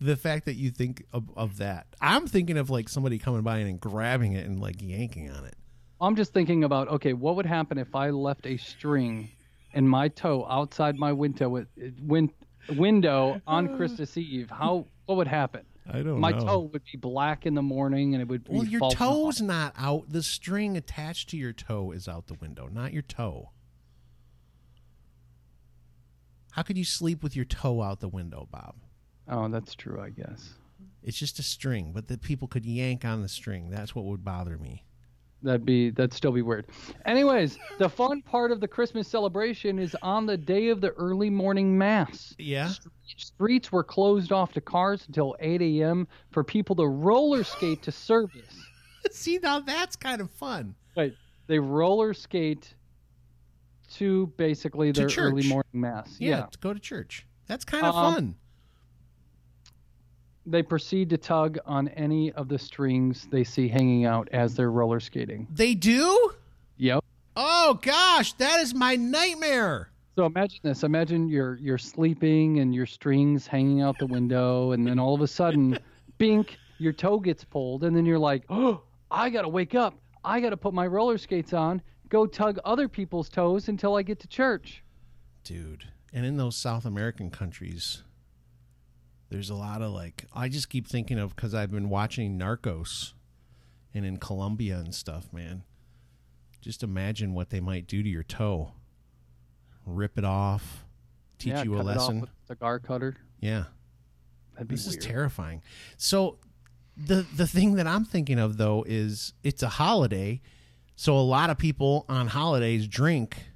the 0.00 0.16
fact 0.16 0.46
that 0.46 0.54
you 0.54 0.70
think 0.70 1.04
of, 1.12 1.30
of 1.36 1.58
that, 1.58 1.86
I'm 2.00 2.26
thinking 2.26 2.56
of 2.56 2.70
like 2.70 2.88
somebody 2.88 3.18
coming 3.18 3.42
by 3.42 3.58
and 3.58 3.80
grabbing 3.80 4.32
it 4.32 4.46
and 4.46 4.60
like 4.60 4.76
yanking 4.80 5.30
on 5.30 5.44
it. 5.44 5.56
I'm 6.00 6.16
just 6.16 6.32
thinking 6.32 6.64
about 6.64 6.88
okay, 6.88 7.12
what 7.12 7.36
would 7.36 7.46
happen 7.46 7.78
if 7.78 7.94
I 7.94 8.10
left 8.10 8.46
a 8.46 8.56
string 8.56 9.30
in 9.72 9.86
my 9.86 10.08
toe 10.08 10.46
outside 10.48 10.96
my 10.96 11.12
window 11.12 11.48
with 11.48 11.68
win, 12.02 12.32
window 12.76 13.40
on 13.46 13.68
uh. 13.68 13.76
Christmas 13.76 14.16
Eve? 14.16 14.50
How 14.50 14.86
what 15.06 15.16
would 15.16 15.28
happen? 15.28 15.64
I 15.92 16.02
don't 16.02 16.20
My 16.20 16.30
know. 16.30 16.46
toe 16.46 16.58
would 16.72 16.82
be 16.84 16.98
black 16.98 17.46
in 17.46 17.54
the 17.54 17.62
morning, 17.62 18.14
and 18.14 18.22
it 18.22 18.28
would 18.28 18.44
be 18.44 18.52
Well, 18.52 18.64
your 18.64 18.90
toe's 18.90 19.40
not 19.40 19.74
out. 19.76 20.04
The 20.08 20.22
string 20.22 20.76
attached 20.76 21.30
to 21.30 21.36
your 21.36 21.52
toe 21.52 21.90
is 21.90 22.06
out 22.06 22.28
the 22.28 22.34
window, 22.34 22.68
not 22.68 22.92
your 22.92 23.02
toe. 23.02 23.50
How 26.52 26.62
could 26.62 26.78
you 26.78 26.84
sleep 26.84 27.22
with 27.22 27.34
your 27.34 27.44
toe 27.44 27.82
out 27.82 28.00
the 28.00 28.08
window, 28.08 28.46
Bob? 28.50 28.76
Oh, 29.28 29.48
that's 29.48 29.74
true, 29.74 30.00
I 30.00 30.10
guess. 30.10 30.50
It's 31.02 31.18
just 31.18 31.38
a 31.38 31.42
string, 31.42 31.92
but 31.94 32.08
the 32.08 32.18
people 32.18 32.48
could 32.48 32.64
yank 32.66 33.04
on 33.04 33.22
the 33.22 33.28
string. 33.28 33.70
That's 33.70 33.94
what 33.94 34.04
would 34.06 34.24
bother 34.24 34.58
me. 34.58 34.84
That'd 35.42 35.64
be 35.64 35.88
that'd 35.88 36.12
still 36.12 36.32
be 36.32 36.42
weird. 36.42 36.66
Anyways, 37.06 37.58
the 37.78 37.88
fun 37.88 38.20
part 38.20 38.52
of 38.52 38.60
the 38.60 38.68
Christmas 38.68 39.08
celebration 39.08 39.78
is 39.78 39.96
on 40.02 40.26
the 40.26 40.36
day 40.36 40.68
of 40.68 40.82
the 40.82 40.90
early 40.90 41.30
morning 41.30 41.78
mass. 41.78 42.34
Yeah. 42.38 42.70
Streets 43.16 43.72
were 43.72 43.82
closed 43.82 44.32
off 44.32 44.52
to 44.52 44.60
cars 44.60 45.04
until 45.06 45.34
8 45.40 45.62
a.m. 45.62 46.06
for 46.30 46.44
people 46.44 46.76
to 46.76 46.86
roller 46.86 47.42
skate 47.42 47.80
to 47.84 47.92
service. 47.92 48.54
See, 49.10 49.38
now 49.42 49.60
that's 49.60 49.96
kind 49.96 50.20
of 50.20 50.30
fun. 50.30 50.74
Wait, 50.94 51.14
they 51.46 51.58
roller 51.58 52.12
skate 52.12 52.74
to 53.94 54.26
basically 54.36 54.92
their 54.92 55.08
church. 55.08 55.32
early 55.32 55.48
morning 55.48 55.70
mass. 55.72 56.16
Yeah, 56.18 56.42
to 56.52 56.58
go 56.58 56.74
to 56.74 56.78
church. 56.80 57.26
That's 57.46 57.64
kind 57.64 57.86
of 57.86 57.94
Um, 57.94 58.14
fun. 58.14 58.34
They 60.46 60.62
proceed 60.62 61.10
to 61.10 61.18
tug 61.18 61.58
on 61.66 61.88
any 61.88 62.32
of 62.32 62.48
the 62.48 62.58
strings 62.58 63.28
they 63.30 63.44
see 63.44 63.68
hanging 63.68 64.04
out 64.06 64.28
as 64.32 64.54
they're 64.54 64.70
roller 64.70 65.00
skating. 65.00 65.46
They 65.50 65.74
do? 65.74 66.32
Yep. 66.78 67.04
Oh 67.36 67.78
gosh, 67.82 68.32
that 68.34 68.60
is 68.60 68.74
my 68.74 68.96
nightmare. 68.96 69.90
So 70.16 70.26
imagine 70.26 70.60
this. 70.62 70.82
Imagine 70.82 71.28
you're 71.28 71.56
you're 71.56 71.78
sleeping 71.78 72.58
and 72.58 72.74
your 72.74 72.86
strings 72.86 73.46
hanging 73.46 73.80
out 73.80 73.98
the 73.98 74.06
window, 74.06 74.72
and 74.72 74.86
then 74.86 74.98
all 74.98 75.14
of 75.14 75.20
a 75.20 75.28
sudden, 75.28 75.78
bink, 76.18 76.58
your 76.78 76.92
toe 76.92 77.18
gets 77.20 77.44
pulled, 77.44 77.84
and 77.84 77.96
then 77.96 78.04
you're 78.04 78.18
like, 78.18 78.44
oh, 78.48 78.82
I 79.10 79.30
gotta 79.30 79.48
wake 79.48 79.74
up. 79.74 79.94
I 80.24 80.40
gotta 80.40 80.56
put 80.56 80.74
my 80.74 80.86
roller 80.86 81.18
skates 81.18 81.52
on, 81.52 81.80
go 82.08 82.26
tug 82.26 82.58
other 82.64 82.88
people's 82.88 83.28
toes 83.28 83.68
until 83.68 83.96
I 83.96 84.02
get 84.02 84.18
to 84.20 84.28
church. 84.28 84.82
Dude. 85.44 85.84
And 86.12 86.26
in 86.26 86.36
those 86.36 86.56
South 86.56 86.84
American 86.84 87.30
countries, 87.30 88.02
there's 89.30 89.48
a 89.50 89.54
lot 89.54 89.80
of 89.82 89.92
like 89.92 90.26
I 90.34 90.48
just 90.48 90.68
keep 90.68 90.86
thinking 90.86 91.18
of 91.18 91.34
cuz 91.36 91.54
I've 91.54 91.70
been 91.70 91.88
watching 91.88 92.38
Narcos 92.38 93.14
and 93.94 94.04
in 94.04 94.18
Colombia 94.18 94.78
and 94.78 94.94
stuff, 94.94 95.32
man. 95.32 95.64
Just 96.60 96.82
imagine 96.82 97.32
what 97.32 97.50
they 97.50 97.60
might 97.60 97.86
do 97.86 98.02
to 98.02 98.08
your 98.08 98.22
toe. 98.22 98.72
Rip 99.86 100.18
it 100.18 100.24
off, 100.24 100.84
teach 101.38 101.52
yeah, 101.54 101.62
you 101.64 101.74
a 101.74 101.78
cut 101.78 101.86
it 101.86 101.90
off 101.90 101.96
lesson. 101.96 102.20
with 102.20 102.30
a 102.30 102.46
cigar 102.48 102.78
cutter. 102.78 103.16
Yeah. 103.40 103.64
That'd 104.54 104.68
be 104.68 104.74
This 104.74 104.86
weird. 104.86 104.98
is 104.98 105.06
terrifying. 105.06 105.62
So 105.96 106.38
the 106.96 107.24
the 107.34 107.46
thing 107.46 107.74
that 107.76 107.86
I'm 107.86 108.04
thinking 108.04 108.38
of 108.38 108.56
though 108.58 108.84
is 108.86 109.32
it's 109.42 109.62
a 109.62 109.68
holiday, 109.70 110.42
so 110.96 111.16
a 111.16 111.22
lot 111.22 111.48
of 111.50 111.56
people 111.56 112.04
on 112.08 112.26
holidays 112.28 112.86
drink. 112.86 113.46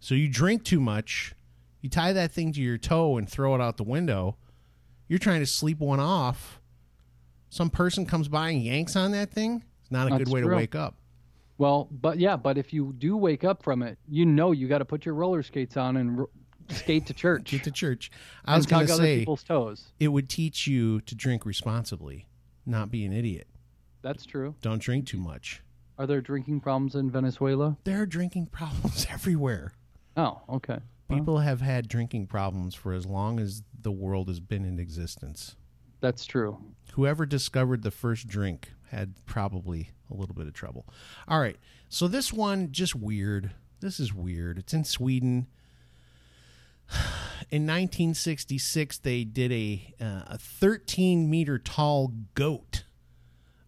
So 0.00 0.14
you 0.14 0.28
drink 0.28 0.64
too 0.64 0.80
much, 0.80 1.34
you 1.82 1.90
tie 1.90 2.12
that 2.14 2.32
thing 2.32 2.52
to 2.52 2.62
your 2.62 2.78
toe 2.78 3.18
and 3.18 3.28
throw 3.28 3.54
it 3.54 3.60
out 3.60 3.76
the 3.76 3.84
window. 3.84 4.36
You're 5.08 5.18
trying 5.18 5.40
to 5.40 5.46
sleep 5.46 5.78
one 5.78 6.00
off. 6.00 6.60
Some 7.50 7.70
person 7.70 8.04
comes 8.06 8.28
by 8.28 8.50
and 8.50 8.62
yanks 8.62 8.94
on 8.94 9.12
that 9.12 9.30
thing. 9.30 9.64
It's 9.82 9.90
not 9.90 10.06
a 10.06 10.10
good 10.10 10.20
That's 10.20 10.30
way 10.30 10.40
to 10.42 10.48
wake 10.48 10.74
up. 10.74 10.96
Well, 11.56 11.88
but 11.90 12.18
yeah, 12.18 12.36
but 12.36 12.56
if 12.58 12.72
you 12.72 12.94
do 12.98 13.16
wake 13.16 13.42
up 13.42 13.62
from 13.62 13.82
it, 13.82 13.98
you 14.08 14.24
know 14.26 14.52
you 14.52 14.68
got 14.68 14.78
to 14.78 14.84
put 14.84 15.04
your 15.04 15.14
roller 15.14 15.42
skates 15.42 15.76
on 15.76 15.96
and 15.96 16.18
ro- 16.20 16.30
skate 16.68 17.06
to 17.06 17.14
church. 17.14 17.50
Get 17.50 17.64
to 17.64 17.70
church. 17.70 18.10
I 18.44 18.56
was 18.56 18.66
going 18.66 18.86
to 18.86 18.92
say 18.94 19.18
people's 19.20 19.42
toes. 19.42 19.86
it 19.98 20.08
would 20.08 20.28
teach 20.28 20.66
you 20.66 21.00
to 21.02 21.14
drink 21.14 21.44
responsibly, 21.46 22.28
not 22.66 22.90
be 22.90 23.04
an 23.04 23.12
idiot. 23.12 23.48
That's 24.02 24.24
true. 24.24 24.54
Don't 24.60 24.80
drink 24.80 25.06
too 25.06 25.18
much. 25.18 25.62
Are 25.98 26.06
there 26.06 26.20
drinking 26.20 26.60
problems 26.60 26.94
in 26.94 27.10
Venezuela? 27.10 27.76
There 27.82 28.00
are 28.02 28.06
drinking 28.06 28.46
problems 28.46 29.06
everywhere. 29.10 29.72
Oh, 30.16 30.42
okay. 30.48 30.78
Well, 31.08 31.18
People 31.18 31.38
have 31.38 31.60
had 31.60 31.88
drinking 31.88 32.26
problems 32.26 32.74
for 32.74 32.92
as 32.92 33.06
long 33.06 33.40
as 33.40 33.62
the 33.80 33.92
world 33.92 34.28
has 34.28 34.40
been 34.40 34.64
in 34.64 34.78
existence. 34.78 35.56
that's 36.00 36.26
true. 36.26 36.58
Whoever 36.92 37.26
discovered 37.26 37.82
the 37.82 37.90
first 37.90 38.26
drink 38.26 38.72
had 38.90 39.14
probably 39.26 39.90
a 40.10 40.14
little 40.14 40.34
bit 40.34 40.46
of 40.46 40.52
trouble. 40.54 40.86
All 41.26 41.40
right. 41.40 41.56
So 41.88 42.08
this 42.08 42.32
one 42.32 42.72
just 42.72 42.94
weird. 42.94 43.52
This 43.80 43.98
is 44.00 44.12
weird. 44.14 44.58
It's 44.58 44.72
in 44.74 44.84
Sweden. 44.84 45.46
In 47.50 47.62
1966, 47.62 48.98
they 48.98 49.24
did 49.24 49.52
a 49.52 49.94
uh, 50.00 50.22
a 50.26 50.38
13 50.38 51.30
meter 51.30 51.58
tall 51.58 52.12
goat 52.34 52.84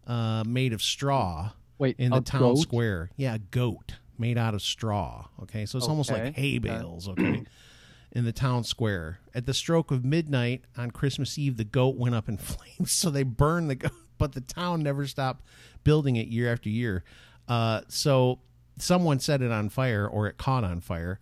uh, 0.05 0.43
made 0.45 0.73
of 0.73 0.81
straw 0.83 1.51
Wait, 1.79 1.95
in 1.97 2.11
the 2.11 2.21
town 2.21 2.41
goat? 2.41 2.55
square. 2.57 3.09
Yeah, 3.15 3.35
a 3.35 3.39
goat 3.39 3.95
made 4.21 4.37
out 4.37 4.53
of 4.53 4.61
straw. 4.61 5.27
Okay, 5.43 5.65
so 5.65 5.77
it's 5.77 5.87
almost 5.87 6.09
like 6.09 6.35
hay 6.35 6.59
bales. 6.59 7.09
Okay, 7.09 7.43
in 8.13 8.23
the 8.23 8.31
town 8.31 8.63
square. 8.63 9.19
At 9.35 9.45
the 9.45 9.53
stroke 9.53 9.91
of 9.91 10.05
midnight 10.05 10.63
on 10.77 10.91
Christmas 10.91 11.37
Eve, 11.37 11.57
the 11.57 11.65
goat 11.65 11.97
went 11.97 12.15
up 12.15 12.29
in 12.29 12.37
flames. 12.37 12.91
So 12.91 13.09
they 13.09 13.23
burned 13.23 13.69
the 13.69 13.75
goat, 13.75 13.91
but 14.17 14.31
the 14.31 14.41
town 14.41 14.83
never 14.83 15.05
stopped 15.07 15.43
building 15.83 16.15
it 16.15 16.27
year 16.27 16.51
after 16.51 16.69
year. 16.69 17.03
Uh, 17.47 17.81
so 17.89 18.39
someone 18.77 19.19
set 19.19 19.41
it 19.41 19.51
on 19.51 19.67
fire, 19.67 20.07
or 20.07 20.27
it 20.27 20.37
caught 20.37 20.63
on 20.63 20.79
fire. 20.79 21.19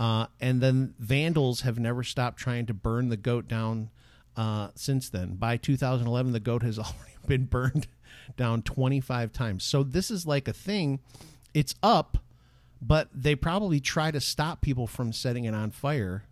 Uh, 0.00 0.26
and 0.40 0.60
then 0.60 0.94
vandals 0.98 1.62
have 1.62 1.78
never 1.78 2.04
stopped 2.04 2.38
trying 2.38 2.66
to 2.66 2.74
burn 2.74 3.08
the 3.08 3.16
goat 3.16 3.48
down 3.48 3.90
uh, 4.36 4.68
since 4.76 5.10
then. 5.10 5.34
By 5.34 5.56
2011, 5.56 6.32
the 6.32 6.40
goat 6.40 6.62
has 6.62 6.78
already 6.78 7.16
been 7.26 7.46
burned 7.46 7.88
down 8.36 8.62
25 8.62 9.32
times. 9.32 9.64
So 9.64 9.82
this 9.82 10.10
is 10.10 10.26
like 10.26 10.46
a 10.46 10.52
thing. 10.52 11.00
It's 11.52 11.74
up, 11.82 12.18
but 12.80 13.08
they 13.12 13.34
probably 13.34 13.80
try 13.80 14.10
to 14.10 14.20
stop 14.20 14.60
people 14.60 14.86
from 14.86 15.12
setting 15.12 15.44
it 15.44 15.54
on 15.54 15.70
fire. 15.70 16.24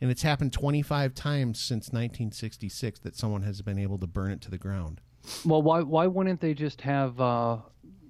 And 0.00 0.10
it's 0.10 0.22
happened 0.22 0.52
25 0.52 1.14
times 1.14 1.58
since 1.58 1.86
1966 1.86 3.00
that 3.00 3.16
someone 3.16 3.42
has 3.42 3.62
been 3.62 3.78
able 3.78 3.98
to 3.98 4.06
burn 4.06 4.30
it 4.30 4.40
to 4.42 4.50
the 4.50 4.58
ground. 4.58 5.00
Well, 5.44 5.60
why 5.60 5.82
why 5.82 6.06
wouldn't 6.06 6.40
they 6.40 6.54
just 6.54 6.80
have 6.82 7.20
uh, 7.20 7.58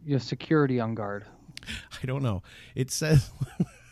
you 0.05 0.13
know, 0.13 0.19
security 0.19 0.81
on 0.81 0.95
guard? 0.95 1.25
I 2.03 2.07
don't 2.07 2.23
know. 2.23 2.43
It 2.75 2.91
says 2.91 3.31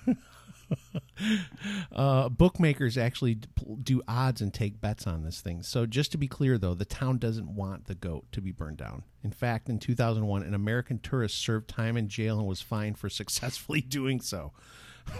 uh, 1.92 2.28
bookmakers 2.28 2.96
actually 2.98 3.38
do 3.82 4.02
odds 4.06 4.40
and 4.40 4.52
take 4.52 4.80
bets 4.80 5.06
on 5.06 5.22
this 5.22 5.40
thing. 5.40 5.62
So 5.62 5.86
just 5.86 6.12
to 6.12 6.18
be 6.18 6.28
clear, 6.28 6.58
though, 6.58 6.74
the 6.74 6.84
town 6.84 7.18
doesn't 7.18 7.54
want 7.54 7.86
the 7.86 7.94
goat 7.94 8.26
to 8.32 8.40
be 8.40 8.52
burned 8.52 8.78
down. 8.78 9.04
In 9.22 9.30
fact, 9.30 9.68
in 9.68 9.78
2001, 9.78 10.42
an 10.42 10.54
American 10.54 10.98
tourist 10.98 11.38
served 11.38 11.68
time 11.68 11.96
in 11.96 12.08
jail 12.08 12.38
and 12.38 12.46
was 12.48 12.60
fined 12.60 12.98
for 12.98 13.08
successfully 13.10 13.80
doing 13.80 14.20
so. 14.20 14.52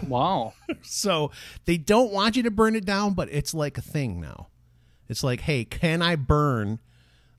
Wow. 0.07 0.53
So 0.81 1.31
they 1.65 1.77
don't 1.77 2.11
want 2.11 2.35
you 2.37 2.43
to 2.43 2.51
burn 2.51 2.75
it 2.75 2.85
down, 2.85 3.13
but 3.13 3.29
it's 3.31 3.53
like 3.53 3.77
a 3.77 3.81
thing 3.81 4.19
now. 4.21 4.47
It's 5.09 5.23
like, 5.23 5.41
hey, 5.41 5.63
can 5.65 6.01
I 6.01 6.15
burn 6.15 6.79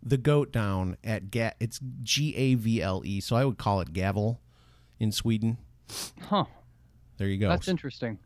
the 0.02 0.16
goat 0.16 0.52
down 0.52 0.96
at 1.02 1.30
ga- 1.30 1.54
it's 1.60 1.80
G 2.02 2.34
A 2.36 2.54
V 2.54 2.82
L 2.82 3.02
E, 3.04 3.20
so 3.20 3.36
I 3.36 3.44
would 3.44 3.58
call 3.58 3.80
it 3.80 3.92
gavel 3.92 4.40
in 4.98 5.12
Sweden. 5.12 5.58
Huh. 6.20 6.44
There 7.16 7.28
you 7.28 7.38
go. 7.38 7.48
That's 7.48 7.68
interesting. 7.68 8.18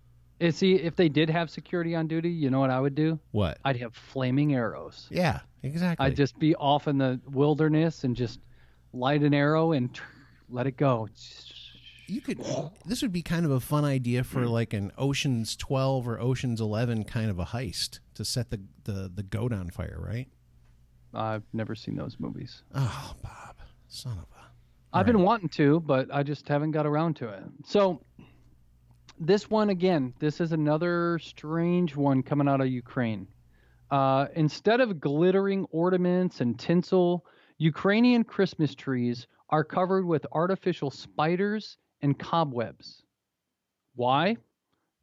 Is 0.42 0.56
see 0.56 0.74
if 0.74 0.96
they 0.96 1.08
did 1.08 1.30
have 1.30 1.50
security 1.50 1.94
on 1.94 2.08
duty, 2.08 2.30
you 2.30 2.50
know 2.50 2.60
what 2.60 2.70
I 2.70 2.80
would 2.80 2.94
do? 2.94 3.18
what? 3.30 3.58
I'd 3.64 3.76
have 3.76 3.94
flaming 3.94 4.54
arrows. 4.54 5.06
Yeah, 5.10 5.40
exactly. 5.62 6.04
I'd 6.04 6.16
just 6.16 6.38
be 6.38 6.54
off 6.56 6.88
in 6.88 6.98
the 6.98 7.20
wilderness 7.30 8.04
and 8.04 8.16
just 8.16 8.40
light 8.92 9.22
an 9.22 9.34
arrow 9.34 9.72
and 9.72 9.98
let 10.50 10.66
it 10.66 10.76
go. 10.76 11.08
you 12.08 12.20
could. 12.20 12.44
This 12.84 13.02
would 13.02 13.12
be 13.12 13.22
kind 13.22 13.44
of 13.44 13.52
a 13.52 13.60
fun 13.60 13.84
idea 13.84 14.24
for 14.24 14.40
mm. 14.40 14.50
like 14.50 14.72
an 14.72 14.90
Ocean's 14.98 15.54
Twelve 15.54 16.08
or 16.08 16.18
Ocean's 16.20 16.60
Eleven 16.60 17.04
kind 17.04 17.30
of 17.30 17.38
a 17.38 17.46
heist 17.46 18.00
to 18.14 18.24
set 18.24 18.50
the 18.50 18.60
the, 18.84 19.10
the 19.14 19.22
goat 19.22 19.52
on 19.52 19.70
fire, 19.70 19.98
right? 20.00 20.28
I've 21.14 21.44
never 21.52 21.74
seen 21.74 21.94
those 21.94 22.16
movies. 22.18 22.62
Oh, 22.74 23.14
Bob, 23.22 23.56
son 23.86 24.12
of 24.12 24.24
a. 24.36 24.42
I've 24.94 25.06
been 25.06 25.22
wanting 25.22 25.48
to, 25.50 25.80
but 25.80 26.12
I 26.12 26.22
just 26.22 26.48
haven't 26.48 26.72
got 26.72 26.86
around 26.86 27.16
to 27.16 27.28
it. 27.28 27.42
So 27.64 28.02
this 29.26 29.48
one 29.48 29.70
again, 29.70 30.14
this 30.18 30.40
is 30.40 30.52
another 30.52 31.18
strange 31.20 31.94
one 31.94 32.22
coming 32.22 32.48
out 32.48 32.60
of 32.60 32.66
Ukraine. 32.66 33.28
Uh, 33.90 34.26
instead 34.34 34.80
of 34.80 35.00
glittering 35.00 35.64
ornaments 35.70 36.40
and 36.40 36.58
tinsel, 36.58 37.24
Ukrainian 37.58 38.24
Christmas 38.24 38.74
trees 38.74 39.28
are 39.50 39.62
covered 39.62 40.04
with 40.04 40.26
artificial 40.32 40.90
spiders 40.90 41.76
and 42.00 42.18
cobwebs. 42.18 43.04
Why? 43.94 44.36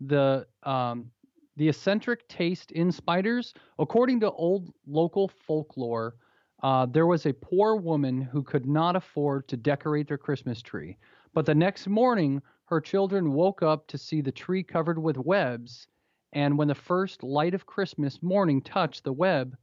The 0.01 0.47
um, 0.63 1.11
the 1.55 1.69
eccentric 1.69 2.27
taste 2.27 2.71
in 2.71 2.91
spiders, 2.91 3.53
according 3.79 4.21
to 4.21 4.31
old 4.31 4.73
local 4.87 5.27
folklore, 5.27 6.15
uh, 6.63 6.85
there 6.85 7.05
was 7.05 7.25
a 7.25 7.33
poor 7.33 7.75
woman 7.75 8.21
who 8.21 8.43
could 8.43 8.65
not 8.65 8.95
afford 8.95 9.47
to 9.49 9.57
decorate 9.57 10.07
their 10.07 10.17
Christmas 10.17 10.61
tree. 10.61 10.97
But 11.33 11.45
the 11.45 11.55
next 11.55 11.87
morning, 11.87 12.41
her 12.69 12.79
children 12.79 13.33
woke 13.33 13.63
up 13.63 13.87
to 13.87 13.97
see 13.97 14.21
the 14.21 14.31
tree 14.31 14.63
covered 14.63 14.99
with 14.99 15.17
webs. 15.17 15.87
And 16.33 16.57
when 16.57 16.67
the 16.67 16.75
first 16.75 17.23
light 17.23 17.55
of 17.55 17.65
Christmas 17.65 18.21
morning 18.21 18.61
touched 18.61 19.03
the 19.03 19.13
web, 19.13 19.57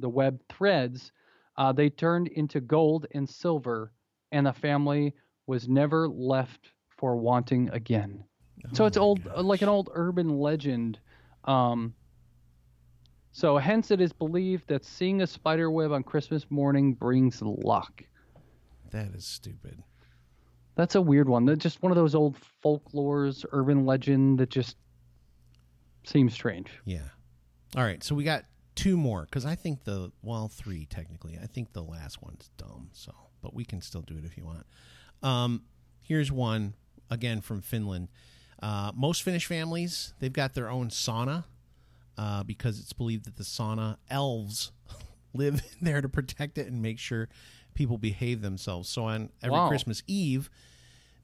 the 0.00 0.08
web 0.08 0.40
threads, 0.48 1.12
uh, 1.56 1.72
they 1.72 1.88
turned 1.88 2.28
into 2.28 2.60
gold 2.60 3.06
and 3.12 3.28
silver, 3.28 3.92
and 4.32 4.46
the 4.46 4.52
family 4.52 5.14
was 5.46 5.68
never 5.68 6.08
left 6.08 6.72
for 6.88 7.16
wanting 7.16 7.70
again. 7.70 8.24
so 8.72 8.84
Oh 8.84 8.86
it's 8.88 8.96
old, 8.96 9.22
gosh. 9.24 9.44
like 9.44 9.62
an 9.62 9.68
old 9.68 9.90
urban 9.94 10.28
legend 10.38 10.98
Um, 11.44 11.94
so, 13.30 13.56
hence, 13.56 13.90
it 13.92 14.00
is 14.00 14.12
believed 14.12 14.66
that 14.68 14.84
seeing 14.84 15.22
a 15.22 15.26
spider 15.26 15.70
web 15.70 15.92
on 15.92 16.02
Christmas 16.02 16.50
morning 16.50 16.94
brings 16.94 17.40
luck. 17.40 18.02
That 18.90 19.14
is 19.14 19.24
stupid. 19.24 19.82
That's 20.78 20.94
a 20.94 21.02
weird 21.02 21.28
one. 21.28 21.44
That's 21.44 21.58
just 21.58 21.82
one 21.82 21.90
of 21.90 21.96
those 21.96 22.14
old 22.14 22.36
folklores, 22.64 23.44
urban 23.50 23.84
legend 23.84 24.38
that 24.38 24.48
just 24.48 24.76
seems 26.04 26.32
strange. 26.32 26.70
Yeah. 26.84 27.08
All 27.76 27.82
right. 27.82 28.02
So 28.04 28.14
we 28.14 28.22
got 28.22 28.44
two 28.76 28.96
more 28.96 29.24
because 29.24 29.44
I 29.44 29.56
think 29.56 29.82
the 29.82 30.12
well 30.22 30.46
three 30.46 30.86
technically. 30.86 31.36
I 31.42 31.46
think 31.46 31.72
the 31.72 31.82
last 31.82 32.22
one's 32.22 32.48
dumb. 32.56 32.90
So, 32.92 33.12
but 33.42 33.54
we 33.54 33.64
can 33.64 33.80
still 33.80 34.02
do 34.02 34.18
it 34.18 34.24
if 34.24 34.36
you 34.38 34.44
want. 34.44 34.66
Um, 35.20 35.64
here's 36.00 36.30
one 36.30 36.74
again 37.10 37.40
from 37.40 37.60
Finland. 37.60 38.06
Uh, 38.62 38.92
most 38.94 39.24
Finnish 39.24 39.46
families 39.46 40.14
they've 40.20 40.32
got 40.32 40.54
their 40.54 40.70
own 40.70 40.90
sauna 40.90 41.42
uh, 42.16 42.44
because 42.44 42.78
it's 42.78 42.92
believed 42.92 43.24
that 43.24 43.34
the 43.34 43.42
sauna 43.42 43.96
elves 44.08 44.70
live 45.34 45.60
there 45.82 46.00
to 46.00 46.08
protect 46.08 46.56
it 46.56 46.68
and 46.68 46.80
make 46.80 47.00
sure 47.00 47.28
people 47.78 47.96
behave 47.96 48.42
themselves. 48.42 48.88
So 48.88 49.04
on 49.04 49.30
every 49.40 49.56
Wow. 49.56 49.68
Christmas 49.68 50.02
Eve, 50.08 50.50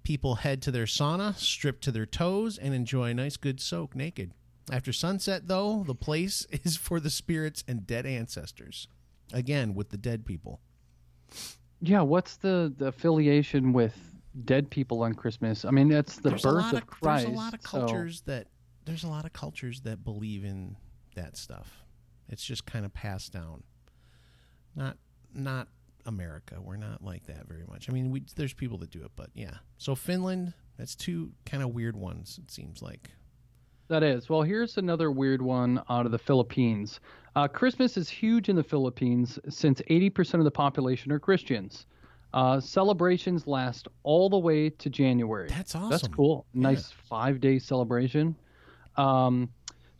people 0.05 0.37
head 0.37 0.62
to 0.62 0.71
their 0.71 0.85
sauna, 0.85 1.35
strip 1.37 1.81
to 1.81 1.90
their 1.90 2.07
toes, 2.07 2.57
and 2.57 2.73
enjoy 2.73 3.11
a 3.11 3.14
nice 3.14 3.37
good 3.37 3.61
soak 3.61 3.97
naked. 3.97 4.31
After 4.71 4.93
sunset, 4.93 5.49
though, 5.49 5.83
the 5.85 5.97
place 5.97 6.47
is 6.64 6.77
for 6.77 7.01
the 7.01 7.11
spirits 7.11 7.64
and 7.67 7.85
dead 7.87 8.07
ancestors. 8.07 8.87
Again, 9.33 9.75
with 9.75 9.90
the 9.90 9.97
dead 9.99 10.25
people. 10.25 10.61
Yeah, 11.81 12.03
what's 12.03 12.37
the, 12.37 12.73
the 12.79 12.87
affiliation 12.87 13.73
with 13.73 13.99
dead 14.45 14.71
people 14.71 15.03
on 15.03 15.14
Christmas? 15.14 15.64
I 15.64 15.73
mean, 15.73 15.88
that's 15.88 16.17
the 16.19 16.31
there's 16.31 16.43
birth 16.43 16.55
lot 16.62 16.75
of 16.75 16.87
Christ. 16.87 17.25
There's 17.27 17.37
a 17.37 17.40
lot 17.40 17.53
of 17.55 17.62
so- 17.62 17.69
cultures 17.69 18.21
that 18.27 18.47
there's 18.85 19.03
a 19.03 19.09
lot 19.09 19.25
of 19.25 19.33
cultures 19.33 19.81
that 19.81 20.05
believe 20.05 20.45
in 20.45 20.77
that 21.17 21.37
stuff. 21.37 21.83
It's 22.29 22.45
just 22.45 22.64
kind 22.64 22.85
of 22.85 22.95
passed 22.95 23.33
down. 23.33 23.64
Not 24.77 24.99
not 25.35 25.69
America. 26.07 26.57
We're 26.61 26.77
not 26.77 27.03
like 27.03 27.27
that 27.27 27.47
very 27.47 27.64
much. 27.69 27.88
I 27.88 27.93
mean, 27.93 28.11
we 28.11 28.23
there's 28.37 28.53
people 28.53 28.79
that 28.79 28.90
do 28.90 29.03
it, 29.05 29.11
but 29.17 29.31
yeah. 29.35 29.55
So 29.79 29.95
Finland, 29.95 30.55
that's 30.79 30.95
two 30.95 31.33
kind 31.47 31.62
of 31.62 31.71
weird 31.71 31.97
ones. 31.97 32.38
It 32.43 32.51
seems 32.51 32.83
like. 32.83 33.11
That 33.88 34.03
is. 34.03 34.31
Well, 34.31 34.43
here's 34.43 34.79
another 34.79 35.11
weird 35.11 35.43
one 35.43 35.83
out 35.90 36.07
of 36.07 36.12
the 36.12 36.19
Philippines. 36.19 37.01
Uh, 37.37 37.49
Christmas 37.49 37.97
is 37.97 38.09
huge 38.09 38.49
in 38.49 38.57
the 38.57 38.62
Philippines 38.62 39.38
since 39.51 39.83
80% 39.90 40.35
of 40.35 40.45
the 40.45 40.51
population 40.51 41.12
are 41.12 41.19
Christians. 41.19 41.87
Uh, 42.33 42.59
celebrations 42.59 43.47
last 43.47 43.87
all 44.03 44.29
the 44.29 44.38
way 44.38 44.71
to 44.71 44.90
January. 44.90 45.49
That's 45.49 45.75
awesome. 45.75 45.90
That's 45.90 46.09
cool. 46.09 46.47
Yeah. 46.55 46.62
Nice 46.62 46.90
five 46.90 47.40
day 47.40 47.59
celebration. 47.59 48.35
Um, 48.97 49.51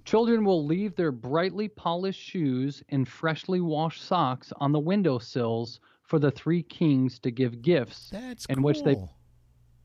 children 0.05 0.45
will 0.45 0.65
leave 0.65 0.97
their 0.97 1.13
brightly 1.13 1.69
polished 1.69 2.21
shoes 2.21 2.83
and 2.89 3.07
freshly 3.07 3.61
washed 3.61 4.03
socks 4.03 4.53
on 4.57 4.73
the 4.73 4.81
windowsills 4.81 5.81
for 6.07 6.19
the 6.19 6.31
three 6.31 6.63
kings 6.63 7.19
to 7.21 7.31
give 7.31 7.63
gifts 7.63 8.11
That's 8.11 8.47
in 8.47 8.63
which 8.63 8.83
they 8.83 8.97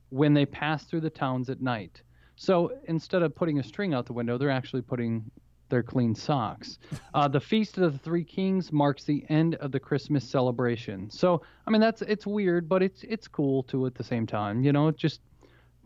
when 0.09 0.33
they 0.33 0.45
pass 0.45 0.85
through 0.85 1.01
the 1.01 1.09
towns 1.09 1.49
at 1.49 1.61
night. 1.61 2.01
So 2.35 2.71
instead 2.85 3.21
of 3.21 3.35
putting 3.35 3.59
a 3.59 3.63
string 3.63 3.93
out 3.93 4.05
the 4.05 4.13
window, 4.13 4.37
they're 4.37 4.49
actually 4.49 4.81
putting 4.81 5.29
their 5.69 5.83
clean 5.83 6.15
socks. 6.15 6.79
Uh, 7.13 7.27
the 7.27 7.39
Feast 7.39 7.77
of 7.79 7.91
the 7.91 7.99
Three 7.99 8.23
Kings 8.23 8.71
marks 8.71 9.03
the 9.03 9.25
end 9.29 9.55
of 9.55 9.71
the 9.71 9.79
Christmas 9.79 10.23
celebration. 10.23 11.09
So 11.09 11.41
I 11.65 11.71
mean 11.71 11.81
that's 11.81 12.01
it's 12.03 12.27
weird, 12.27 12.69
but 12.69 12.83
it's 12.83 13.03
it's 13.03 13.27
cool 13.27 13.63
too 13.63 13.85
at 13.87 13.95
the 13.95 14.03
same 14.03 14.27
time. 14.27 14.63
You 14.63 14.71
know, 14.71 14.91
just 14.91 15.21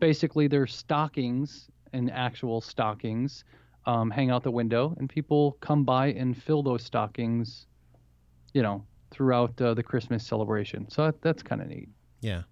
basically 0.00 0.46
their 0.46 0.66
stockings 0.66 1.68
and 1.94 2.10
actual 2.10 2.60
stockings 2.60 3.44
um, 3.86 4.10
hang 4.10 4.30
out 4.30 4.42
the 4.42 4.50
window, 4.50 4.94
and 4.98 5.08
people 5.08 5.56
come 5.60 5.84
by 5.84 6.08
and 6.08 6.36
fill 6.36 6.62
those 6.62 6.82
stockings. 6.82 7.66
You 8.52 8.62
know, 8.62 8.84
throughout 9.14 9.60
uh, 9.60 9.72
the 9.74 9.82
Christmas 9.82 10.26
celebration. 10.26 10.90
So 10.90 11.06
that, 11.06 11.22
that's 11.22 11.42
kind 11.42 11.62
of 11.62 11.68
neat 11.68 11.88
Yeah. 12.20 12.42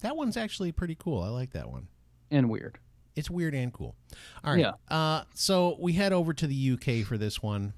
That 0.00 0.16
one's 0.16 0.36
actually 0.36 0.72
pretty 0.72 0.96
cool. 0.98 1.22
I 1.22 1.28
like 1.28 1.52
that 1.52 1.70
one. 1.70 1.88
and 2.30 2.48
weird. 2.50 2.78
It's 3.16 3.30
weird 3.30 3.54
and 3.54 3.72
cool. 3.72 3.94
All 4.42 4.52
right. 4.54 4.60
Yeah. 4.60 4.72
Uh, 4.88 5.22
so 5.34 5.76
we 5.78 5.92
head 5.92 6.12
over 6.12 6.32
to 6.34 6.46
the 6.46 6.72
UK 6.72 7.06
for 7.06 7.16
this 7.16 7.42
one. 7.42 7.74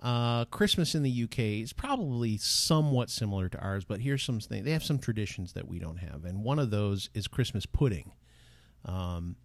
Uh, 0.00 0.44
Christmas 0.46 0.94
in 0.94 1.02
the 1.02 1.24
UK 1.24 1.38
is 1.62 1.72
probably 1.72 2.36
somewhat 2.36 3.08
similar 3.10 3.48
to 3.48 3.58
ours, 3.60 3.84
but 3.84 4.00
here's 4.00 4.22
some 4.22 4.40
things. 4.40 4.64
They 4.64 4.72
have 4.72 4.84
some 4.84 4.98
traditions 4.98 5.52
that 5.54 5.68
we 5.68 5.78
don't 5.78 5.98
have, 5.98 6.24
and 6.24 6.42
one 6.44 6.58
of 6.58 6.70
those 6.70 7.08
is 7.14 7.28
Christmas 7.28 7.66
pudding. 7.66 8.12
Um, 8.84 9.36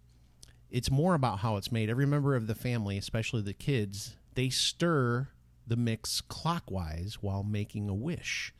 it's 0.70 0.90
more 0.90 1.14
about 1.14 1.38
how 1.40 1.56
it's 1.56 1.70
made. 1.72 1.88
Every 1.90 2.06
member 2.06 2.34
of 2.34 2.46
the 2.46 2.54
family, 2.56 2.98
especially 2.98 3.42
the 3.42 3.54
kids, 3.54 4.16
they 4.34 4.48
stir 4.50 5.28
the 5.68 5.76
mix 5.76 6.20
clockwise 6.20 7.18
while 7.20 7.42
making 7.42 7.88
a 7.88 7.94
wish. 7.94 8.52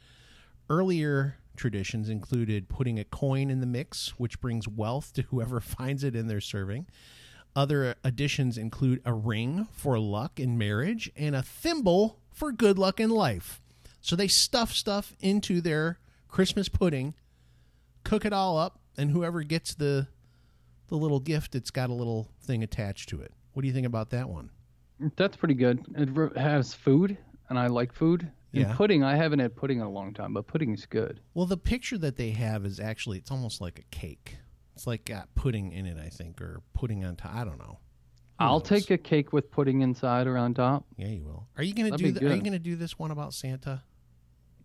Earlier 0.71 1.39
traditions 1.57 2.09
included 2.09 2.69
putting 2.69 2.99
a 2.99 3.05
coin 3.05 3.51
in 3.51 3.61
the 3.61 3.67
mix, 3.67 4.19
which 4.19 4.41
brings 4.41 4.69
wealth 4.69 5.13
to 5.15 5.23
whoever 5.23 5.61
finds 5.61 6.05
it 6.05 6.15
in 6.15 6.29
their 6.29 6.41
serving. 6.41 6.87
Other 7.57 7.97
additions 8.05 8.57
include 8.57 9.01
a 9.05 9.13
ring 9.13 9.67
for 9.73 9.99
luck 9.99 10.39
in 10.39 10.57
marriage 10.57 11.11
and 11.17 11.35
a 11.35 11.43
thimble 11.43 12.21
for 12.31 12.53
good 12.53 12.79
luck 12.79 13.01
in 13.01 13.11
life. 13.11 13.61
So 14.01 14.15
they 14.15 14.29
stuff 14.29 14.73
stuff 14.73 15.17
into 15.21 15.61
their 15.61 15.99
Christmas 16.29 16.69
pudding, 16.69 17.15
cook 18.05 18.25
it 18.25 18.33
all 18.33 18.57
up, 18.57 18.79
and 18.97 19.11
whoever 19.11 19.43
gets 19.43 19.75
the 19.75 20.09
the 20.89 20.97
little 20.97 21.21
gift, 21.21 21.55
it's 21.55 21.71
got 21.71 21.91
a 21.91 21.95
little 21.95 22.31
thing 22.41 22.63
attached 22.63 23.11
to 23.11 23.21
it. 23.21 23.33
What 23.53 23.61
do 23.63 23.69
you 23.69 23.75
think 23.75 23.87
about 23.87 24.09
that 24.11 24.31
one? 24.31 24.51
That's 25.17 25.37
pretty 25.37 25.55
good. 25.55 25.85
It 25.97 26.37
has 26.37 26.75
food, 26.75 27.17
and 27.49 27.59
I 27.59 27.67
like 27.69 27.93
food. 27.93 28.31
And 28.53 28.63
Yeah. 28.63 28.75
pudding, 28.77 29.03
I 29.05 29.15
haven't 29.17 29.39
had 29.41 29.55
pudding 29.55 29.79
in 29.81 29.85
a 29.85 29.91
long 29.91 30.15
time, 30.15 30.33
but 30.33 30.47
pudding's 30.47 30.87
good. 30.87 31.21
Well, 31.35 31.47
the 31.47 31.57
picture 31.59 31.99
that 31.99 32.17
they 32.17 32.31
have 32.31 32.65
is 32.65 32.81
actually 32.81 33.19
it's 33.19 33.31
almost 33.31 33.61
like 33.61 33.79
a 33.79 33.83
cake. 33.95 34.39
It's 34.75 34.87
like 34.87 35.05
got 35.05 35.35
pudding 35.35 35.73
in 35.73 35.87
it, 35.87 35.99
I 35.99 36.09
think, 36.09 36.41
or 36.41 36.63
pudding 36.73 37.05
on 37.05 37.17
top. 37.17 37.35
I 37.35 37.45
don't 37.45 37.59
know. 37.59 37.79
Who 38.39 38.45
I'll 38.45 38.59
knows? 38.61 38.69
take 38.69 38.91
a 38.91 38.99
cake 38.99 39.33
with 39.33 39.51
pudding 39.51 39.83
inside 39.83 40.27
or 40.27 40.39
on 40.39 40.55
top. 40.55 40.87
Yeah, 40.97 41.09
you 41.09 41.25
will. 41.25 41.49
Are 41.57 41.63
you 41.63 41.75
gonna 41.75 41.91
That'd 41.91 42.07
do? 42.07 42.13
The, 42.13 42.31
are 42.31 42.35
you 42.35 42.43
gonna 42.43 42.59
do 42.59 42.77
this 42.77 42.99
one 42.99 43.11
about 43.11 43.35
Santa? 43.35 43.83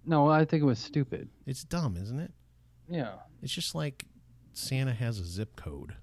No, 0.05 0.29
I 0.29 0.45
think 0.45 0.61
it 0.61 0.65
was 0.65 0.79
stupid. 0.79 1.29
It's 1.45 1.63
dumb, 1.63 1.97
isn't 1.97 2.19
it? 2.19 2.31
Yeah. 2.87 3.15
It's 3.41 3.51
just 3.53 3.73
like 3.75 4.05
Santa 4.53 4.93
has 4.93 5.19
a 5.19 5.25
zip 5.25 5.55
code. 5.55 5.95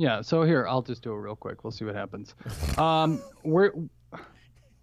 Yeah. 0.00 0.22
So 0.22 0.44
here, 0.44 0.66
I'll 0.66 0.80
just 0.80 1.02
do 1.02 1.12
it 1.12 1.16
real 1.16 1.36
quick. 1.36 1.62
We'll 1.62 1.72
see 1.72 1.84
what 1.84 1.94
happens. 1.94 2.34
Um, 2.78 3.20
we're 3.44 3.72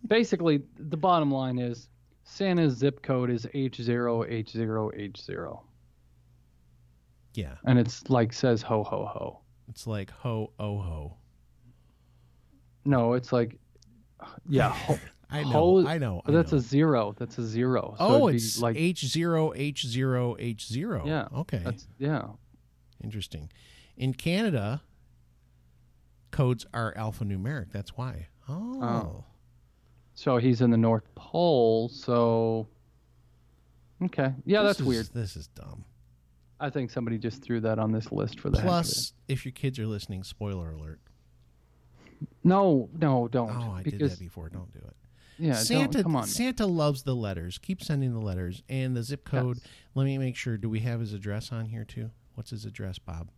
basically 0.08 0.62
the 0.78 0.96
bottom 0.96 1.32
line 1.32 1.58
is 1.58 1.90
Santa's 2.24 2.76
zip 2.78 3.02
code 3.02 3.32
is 3.32 3.48
H 3.56 3.78
zero 3.82 4.24
H 4.24 4.52
zero 4.52 4.92
H 4.96 5.20
zero, 5.20 5.64
Yeah, 7.34 7.56
and 7.66 7.80
it's 7.80 8.08
like 8.12 8.32
says 8.32 8.62
ho 8.62 8.84
ho 8.84 9.06
ho. 9.06 9.40
it's 9.70 9.88
like 9.88 10.12
ho 10.12 10.52
oh 10.60 10.78
ho. 10.78 11.18
No, 12.86 13.14
it's 13.14 13.32
like 13.34 13.58
yeah. 14.48 14.70
Ho, 14.70 15.00
I 15.32 15.42
know. 15.44 15.50
Ho- 15.50 15.88
I 15.88 15.98
know. 15.98 16.22
I 16.28 16.32
that's 16.32 16.52
know. 16.52 16.60
a 16.60 16.62
zero. 16.62 17.16
That's 17.18 17.40
a 17.40 17.46
zero. 17.46 17.96
So 17.98 18.06
oh, 18.06 18.28
it's 18.28 18.62
like 18.62 18.76
H 18.78 19.08
zero 19.08 19.52
H 19.56 19.88
zero 19.88 20.36
H 20.38 20.68
zero. 20.68 21.04
Yeah, 21.08 21.28
Okay. 21.36 21.62
That's 21.64 21.88
yeah. 21.98 22.28
Interesting. 23.04 23.50
In 23.98 24.14
Canada, 24.14 24.82
codes 26.38 26.66
are 26.74 26.94
alphanumeric. 26.96 27.72
That's 27.72 27.98
why. 27.98 28.28
Oh. 28.48 28.82
Oh. 28.84 29.24
So 30.14 30.38
he's 30.38 30.62
in 30.62 30.72
the 30.72 30.78
North 30.78 31.04
Pole. 31.16 31.90
So 31.90 32.68
okay, 34.04 34.34
yeah, 34.46 34.62
This 34.62 34.70
that's 34.70 34.80
is- 34.82 34.86
weird. 34.86 35.10
This 35.14 35.36
is 35.36 35.48
dumb. 35.48 35.84
I 36.60 36.72
think 36.72 36.90
somebody 36.90 37.20
just 37.20 37.44
threw 37.44 37.60
that 37.62 37.78
on 37.78 37.92
this 37.92 38.12
list 38.12 38.40
for 38.40 38.50
the 38.50 38.58
heck 38.58 38.66
of 38.66 38.70
it. 38.70 38.72
Plus, 38.72 39.14
if 39.28 39.46
your 39.46 39.52
kids 39.52 39.78
are 39.78 39.86
listening, 39.86 40.24
spoiler 40.24 40.72
alert. 40.72 41.00
No, 42.44 42.90
no, 43.00 43.28
don't. 43.28 43.52
Oh, 43.52 43.74
I 43.76 43.84
did 43.84 44.00
that 44.00 44.18
before. 44.18 44.50
Don't 44.50 44.72
do 44.74 44.80
it. 44.80 44.96
Yeah, 45.38 45.54
Santa, 45.54 45.92
don't, 45.94 46.04
come 46.04 46.16
on. 46.16 46.26
Santa 46.26 46.66
loves 46.66 47.04
the 47.04 47.14
letters. 47.16 47.60
Keep 47.60 47.84
sending 47.84 48.12
the 48.12 48.20
letters 48.20 48.64
and 48.70 48.96
the 48.98 49.04
zip 49.04 49.24
code. 49.24 49.58
Yes. 49.58 49.68
Let 49.94 50.06
me 50.06 50.18
make 50.18 50.36
sure. 50.36 50.58
Do 50.58 50.68
we 50.68 50.80
have 50.80 51.00
his 51.00 51.14
address 51.14 51.52
on 51.52 51.66
here 51.68 51.84
too? 51.86 52.10
What's 52.34 52.50
his 52.50 52.66
address, 52.66 52.98
Bob? 52.98 53.30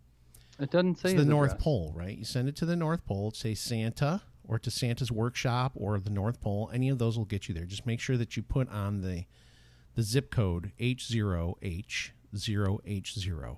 It 0.60 0.72
doesn't 0.72 1.00
say 1.00 1.14
the 1.14 1.26
North 1.26 1.52
address. 1.52 1.64
Pole, 1.64 1.94
right? 1.96 2.18
You 2.18 2.26
send 2.26 2.50
it 2.50 2.56
to 2.58 2.66
the 2.66 2.76
North 2.76 3.06
Pole. 3.06 3.32
Say 3.32 3.54
Santa 3.54 4.22
or 4.48 4.60
to 4.60 4.72
Santa's 4.72 5.12
workshop 5.12 5.74
or 5.76 6.00
the 6.00 6.10
North 6.10 6.42
Pole. 6.42 6.70
Any 6.74 6.90
of 6.90 6.98
those 6.98 7.18
will 7.18 7.26
get 7.26 7.48
you 7.48 7.54
there. 7.54 7.66
Just 7.66 7.86
make 7.86 8.00
sure 8.00 8.18
that 8.18 8.36
you 8.36 8.44
put 8.44 8.70
on 8.70 9.02
the 9.02 9.26
the 9.96 10.04
zip 10.04 10.32
code 10.32 10.72
H0H0H0. 10.80 13.58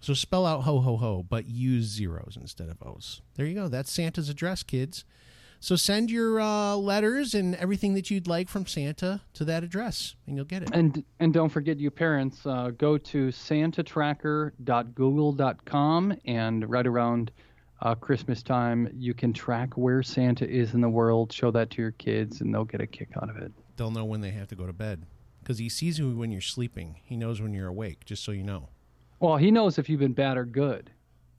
So 0.00 0.14
spell 0.14 0.46
out 0.46 0.62
ho 0.62 0.80
ho 0.80 0.96
ho, 0.96 1.22
but 1.22 1.46
use 1.46 1.84
zeros 1.84 2.36
instead 2.40 2.68
of 2.68 2.82
O's. 2.82 3.22
There 3.36 3.46
you 3.46 3.54
go. 3.54 3.68
That's 3.68 3.92
Santa's 3.92 4.28
address, 4.28 4.62
kids. 4.62 5.04
So 5.62 5.76
send 5.76 6.10
your 6.10 6.38
uh, 6.40 6.74
letters 6.74 7.34
and 7.34 7.54
everything 7.54 7.94
that 7.94 8.10
you'd 8.10 8.26
like 8.26 8.48
from 8.48 8.66
Santa 8.66 9.20
to 9.34 9.44
that 9.44 9.62
address, 9.62 10.16
and 10.26 10.34
you'll 10.34 10.44
get 10.44 10.64
it. 10.64 10.70
And 10.72 11.04
and 11.20 11.32
don't 11.32 11.50
forget, 11.50 11.78
you 11.78 11.88
parents, 11.88 12.44
uh, 12.44 12.72
go 12.76 12.98
to 12.98 13.28
santatracker.google.com 13.28 16.14
and 16.24 16.68
right 16.68 16.86
around 16.88 17.30
uh, 17.80 17.94
Christmas 17.94 18.42
time. 18.42 18.88
You 18.92 19.14
can 19.14 19.32
track 19.32 19.76
where 19.76 20.02
Santa 20.02 20.50
is 20.50 20.74
in 20.74 20.80
the 20.80 20.88
world, 20.88 21.32
show 21.32 21.52
that 21.52 21.70
to 21.70 21.80
your 21.80 21.92
kids, 21.92 22.40
and 22.40 22.52
they'll 22.52 22.64
get 22.64 22.80
a 22.80 22.86
kick 22.88 23.10
out 23.22 23.30
of 23.30 23.36
it. 23.36 23.52
They'll 23.76 23.92
know 23.92 24.04
when 24.04 24.20
they 24.20 24.32
have 24.32 24.48
to 24.48 24.56
go 24.56 24.66
to 24.66 24.72
bed 24.72 25.06
because 25.44 25.58
he 25.58 25.68
sees 25.68 25.96
you 25.96 26.10
when 26.16 26.32
you're 26.32 26.40
sleeping. 26.40 26.96
He 27.04 27.16
knows 27.16 27.40
when 27.40 27.54
you're 27.54 27.68
awake, 27.68 28.04
just 28.04 28.24
so 28.24 28.32
you 28.32 28.42
know. 28.42 28.70
Well, 29.20 29.36
he 29.36 29.52
knows 29.52 29.78
if 29.78 29.88
you've 29.88 30.00
been 30.00 30.12
bad 30.12 30.36
or 30.36 30.44
good. 30.44 30.90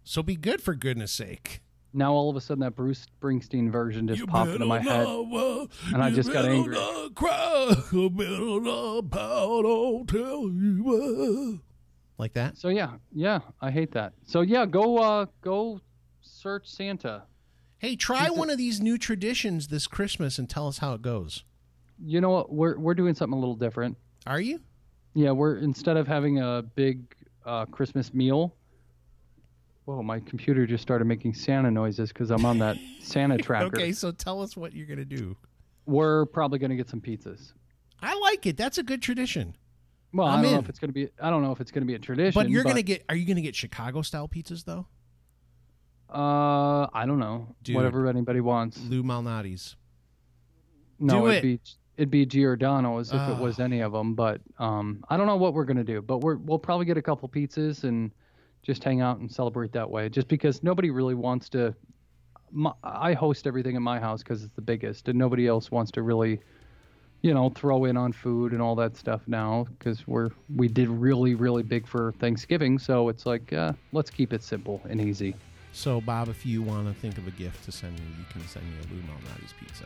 So 0.06 0.24
be 0.24 0.38
good 0.38 0.62
for 0.62 0.76
goodness 0.76 1.12
sake. 1.12 1.60
Now 1.94 2.14
all 2.14 2.30
of 2.30 2.36
a 2.36 2.42
sudden 2.42 2.62
that 2.62 2.76
Bruce 2.76 3.06
Springsteen 3.22 3.72
version 3.72 4.08
just 4.08 4.26
popped 4.28 4.52
into 4.52 4.66
my 4.66 4.80
head, 4.80 5.06
and 5.08 6.02
I 6.02 6.10
just 6.10 6.34
got 6.34 6.46
angry. 6.46 6.76
Like 12.18 12.34
that? 12.34 12.58
So 12.58 12.70
yeah, 12.70 12.92
yeah, 13.12 13.40
I 13.62 13.70
hate 13.72 13.92
that. 13.94 14.14
So 14.26 14.42
yeah, 14.42 14.66
go 14.66 14.98
uh 14.98 15.26
go 15.42 15.80
search 16.22 16.68
Santa. 16.68 17.24
Hey, 17.78 17.96
try 17.96 18.30
one 18.30 18.50
of 18.50 18.58
these 18.58 18.80
new 18.82 18.98
traditions 18.98 19.68
this 19.68 19.88
Christmas 19.88 20.40
and 20.40 20.50
tell 20.50 20.68
us 20.68 20.78
how 20.78 20.94
it 20.94 21.02
goes. 21.02 21.44
You 22.04 22.22
know 22.22 22.30
what? 22.30 22.52
We're 22.52 22.78
we're 22.78 22.94
doing 22.94 23.14
something 23.14 23.36
a 23.38 23.40
little 23.40 23.56
different. 23.56 23.98
Are 24.26 24.40
you? 24.40 24.62
Yeah, 25.14 25.32
we're 25.32 25.58
instead 25.58 25.98
of 25.98 26.08
having 26.08 26.40
a 26.40 26.64
big 26.76 27.14
uh, 27.46 27.66
Christmas 27.66 28.14
meal. 28.14 28.56
Whoa, 29.86 30.02
my 30.02 30.20
computer 30.22 30.66
just 30.66 30.82
started 30.82 31.06
making 31.06 31.34
Santa 31.34 31.70
noises 31.70 32.10
because 32.10 32.32
I'm 32.32 32.46
on 32.46 32.58
that 32.60 32.78
Santa 33.02 33.38
tracker. 33.40 33.66
okay, 33.68 33.92
so 33.92 34.12
tell 34.12 34.42
us 34.42 34.56
what 34.56 34.74
you're 34.74 34.88
gonna 34.88 35.04
do. 35.06 35.36
We're 35.86 36.26
probably 36.28 36.60
gonna 36.60 36.76
get 36.76 36.90
some 36.90 37.02
pizzas. 37.02 37.54
I 38.02 38.18
like 38.20 38.46
it. 38.46 38.56
That's 38.58 38.78
a 38.78 38.84
good 38.84 39.02
tradition. 39.02 39.56
Well, 40.14 40.28
I'm 40.28 40.40
I 40.40 40.44
don't 40.44 40.52
know 40.54 40.60
if 40.60 40.70
it's 40.70 40.80
gonna 40.80 40.94
be. 40.94 41.10
I 41.22 41.30
don't 41.30 41.42
know 41.44 41.52
if 41.52 41.60
it's 41.60 41.72
gonna 41.72 41.86
be 41.86 41.96
a 41.96 42.00
tradition. 42.00 42.40
But 42.40 42.50
you're 42.50 42.64
gonna 42.64 42.82
get. 42.82 43.04
Are 43.10 43.16
you 43.16 43.26
gonna 43.26 43.42
get 43.42 43.56
Chicago 43.56 44.02
style 44.04 44.28
pizzas 44.30 44.64
though? 44.64 44.88
Uh, 46.10 46.88
I 46.94 47.06
don't 47.06 47.20
know. 47.20 47.56
Dude. 47.64 47.76
Whatever 47.76 48.08
anybody 48.08 48.40
wants. 48.40 48.80
Lou 48.88 49.04
Malnati's. 49.04 49.76
No, 51.00 51.22
Do 51.22 51.28
it'd 51.30 51.38
it. 51.38 51.42
be 51.44 51.60
it'd 51.98 52.12
be 52.12 52.26
Giordano's 52.26 53.12
if 53.12 53.22
it 53.30 53.38
was 53.38 53.60
any 53.60 53.82
of 53.82 53.92
them. 53.92 54.14
But 54.14 54.42
um, 54.60 55.04
I 55.10 55.18
don't 55.18 55.26
know 55.28 55.36
what 55.38 55.54
we're 55.54 55.66
gonna 55.66 55.84
do. 55.84 56.02
But 56.02 56.20
we're 56.20 56.36
we'll 56.38 56.60
probably 56.60 56.86
get 56.86 56.98
a 56.98 57.02
couple 57.02 57.28
pizzas 57.28 57.84
and 57.84 58.12
just 58.64 58.84
hang 58.84 59.02
out 59.02 59.20
and 59.20 59.32
celebrate 59.32 59.72
that 59.74 59.90
way. 59.90 60.10
Just 60.10 60.28
because 60.28 60.64
nobody 60.64 60.90
really 60.90 61.16
wants 61.16 61.50
to. 61.50 61.76
My, 62.52 62.72
I 62.84 63.14
host 63.14 63.48
everything 63.48 63.76
in 63.76 63.84
my 63.84 64.00
house 64.00 64.22
because 64.22 64.44
it's 64.44 64.54
the 64.56 64.62
biggest, 64.62 65.08
and 65.10 65.18
nobody 65.18 65.48
else 65.48 65.72
wants 65.72 65.92
to 65.92 66.04
really, 66.04 66.40
you 67.22 67.34
know, 67.34 67.50
throw 67.50 67.86
in 67.86 67.98
on 67.98 68.14
food 68.14 68.52
and 68.52 68.62
all 68.62 68.76
that 68.76 68.96
stuff 68.96 69.22
now 69.28 69.66
because 69.78 70.08
we're 70.08 70.30
we 70.56 70.68
did 70.68 70.88
really 70.88 71.36
really 71.36 71.64
big 71.64 71.88
for 71.88 72.14
Thanksgiving. 72.20 72.80
So 72.80 73.10
it's 73.10 73.26
like 73.26 73.52
uh, 73.54 73.74
let's 73.92 74.10
keep 74.10 74.34
it 74.34 74.44
simple 74.44 74.82
and 74.88 75.02
easy. 75.02 75.36
So 75.74 76.00
Bob, 76.00 76.30
if 76.30 76.46
you 76.46 76.62
want 76.62 76.88
to 76.88 76.94
think 77.00 77.18
of 77.18 77.28
a 77.28 77.32
gift 77.32 77.66
to 77.66 77.72
send 77.72 77.94
me, 77.94 78.06
you 78.20 78.26
can 78.30 78.48
send 78.48 78.66
me 78.66 78.78
a 78.78 78.94
Lou 78.94 79.02
Malnati's 79.02 79.54
pizza. 79.60 79.86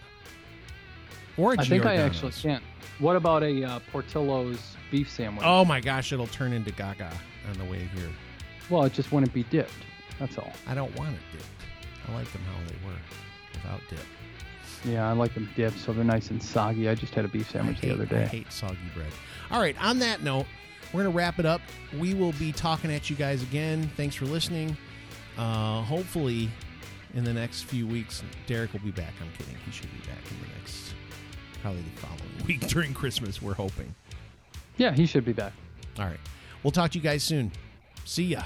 Or 1.38 1.54
a 1.54 1.60
I 1.60 1.64
think 1.64 1.86
I 1.86 1.96
actually 1.96 2.34
can. 2.34 2.62
What 3.00 3.16
about 3.16 3.44
a 3.44 3.64
uh, 3.64 3.80
Portillo's 3.92 4.76
beef 4.92 5.10
sandwich? 5.10 5.46
Oh 5.46 5.64
my 5.64 5.80
gosh, 5.80 6.12
it'll 6.12 6.28
turn 6.28 6.52
into 6.52 6.72
Gaga 6.72 7.12
on 7.50 7.58
the 7.58 7.66
way 7.66 7.90
here. 7.96 8.10
Well, 8.70 8.84
it 8.84 8.94
just 8.94 9.12
wouldn't 9.12 9.34
be 9.34 9.44
dipped. 9.44 9.72
That's 10.20 10.38
all. 10.38 10.52
I 10.68 10.76
don't 10.76 10.96
want 10.98 11.16
it 11.16 11.22
dipped. 11.32 11.46
I 12.08 12.14
like 12.14 12.32
them 12.32 12.42
how 12.44 12.60
they 12.68 12.76
were, 12.88 12.98
without 13.54 13.82
dip. 13.90 14.00
Yeah, 14.86 15.10
I 15.10 15.14
like 15.14 15.34
them 15.34 15.50
dipped 15.56 15.80
so 15.80 15.94
they're 15.94 16.04
nice 16.04 16.30
and 16.30 16.42
soggy. 16.42 16.88
I 16.88 16.96
just 16.96 17.14
had 17.14 17.26
a 17.26 17.28
beef 17.28 17.50
sandwich 17.50 17.78
I 17.84 17.88
the 17.88 17.94
other 17.94 18.06
day. 18.06 18.24
I 18.24 18.28
hate 18.28 18.52
soggy 18.52 18.78
bread. 18.94 19.12
All 19.52 19.60
right, 19.60 19.76
on 19.84 20.00
that 20.00 20.24
note, 20.24 20.46
we're 20.94 21.04
going 21.04 21.12
to 21.12 21.18
wrap 21.18 21.40
it 21.40 21.46
up. 21.46 21.62
We 21.98 22.14
will 22.14 22.34
be 22.34 22.52
talking 22.52 22.92
at 22.92 23.10
you 23.10 23.16
guys 23.16 23.44
again. 23.44 23.90
Thanks 23.98 24.16
for 24.16 24.26
listening. 24.26 24.78
Uh, 25.38 25.82
hopefully, 25.84 26.50
in 27.14 27.24
the 27.24 27.34
next 27.34 27.64
few 27.64 27.86
weeks, 27.86 28.24
Derek 28.48 28.74
will 28.74 28.80
be 28.80 28.92
back. 28.92 29.14
I'm 29.22 29.32
kidding. 29.38 29.56
He 29.66 29.72
should 29.72 29.92
be 29.92 30.00
back 30.00 30.20
in 30.32 30.40
the 30.42 30.58
next, 30.60 30.94
probably 31.62 31.82
the 31.82 32.02
following 32.02 32.22
week 32.48 32.68
during 32.68 32.94
Christmas, 32.94 33.42
we're 33.42 33.54
hoping. 33.54 33.94
Yeah, 34.78 34.94
he 34.94 35.06
should 35.06 35.26
be 35.26 35.34
back. 35.34 35.54
All 36.00 36.06
right. 36.06 36.20
We'll 36.64 36.72
talk 36.72 36.92
to 36.92 36.98
you 36.98 37.04
guys 37.04 37.24
soon. 37.24 37.52
See 38.08 38.32
ya. 38.32 38.44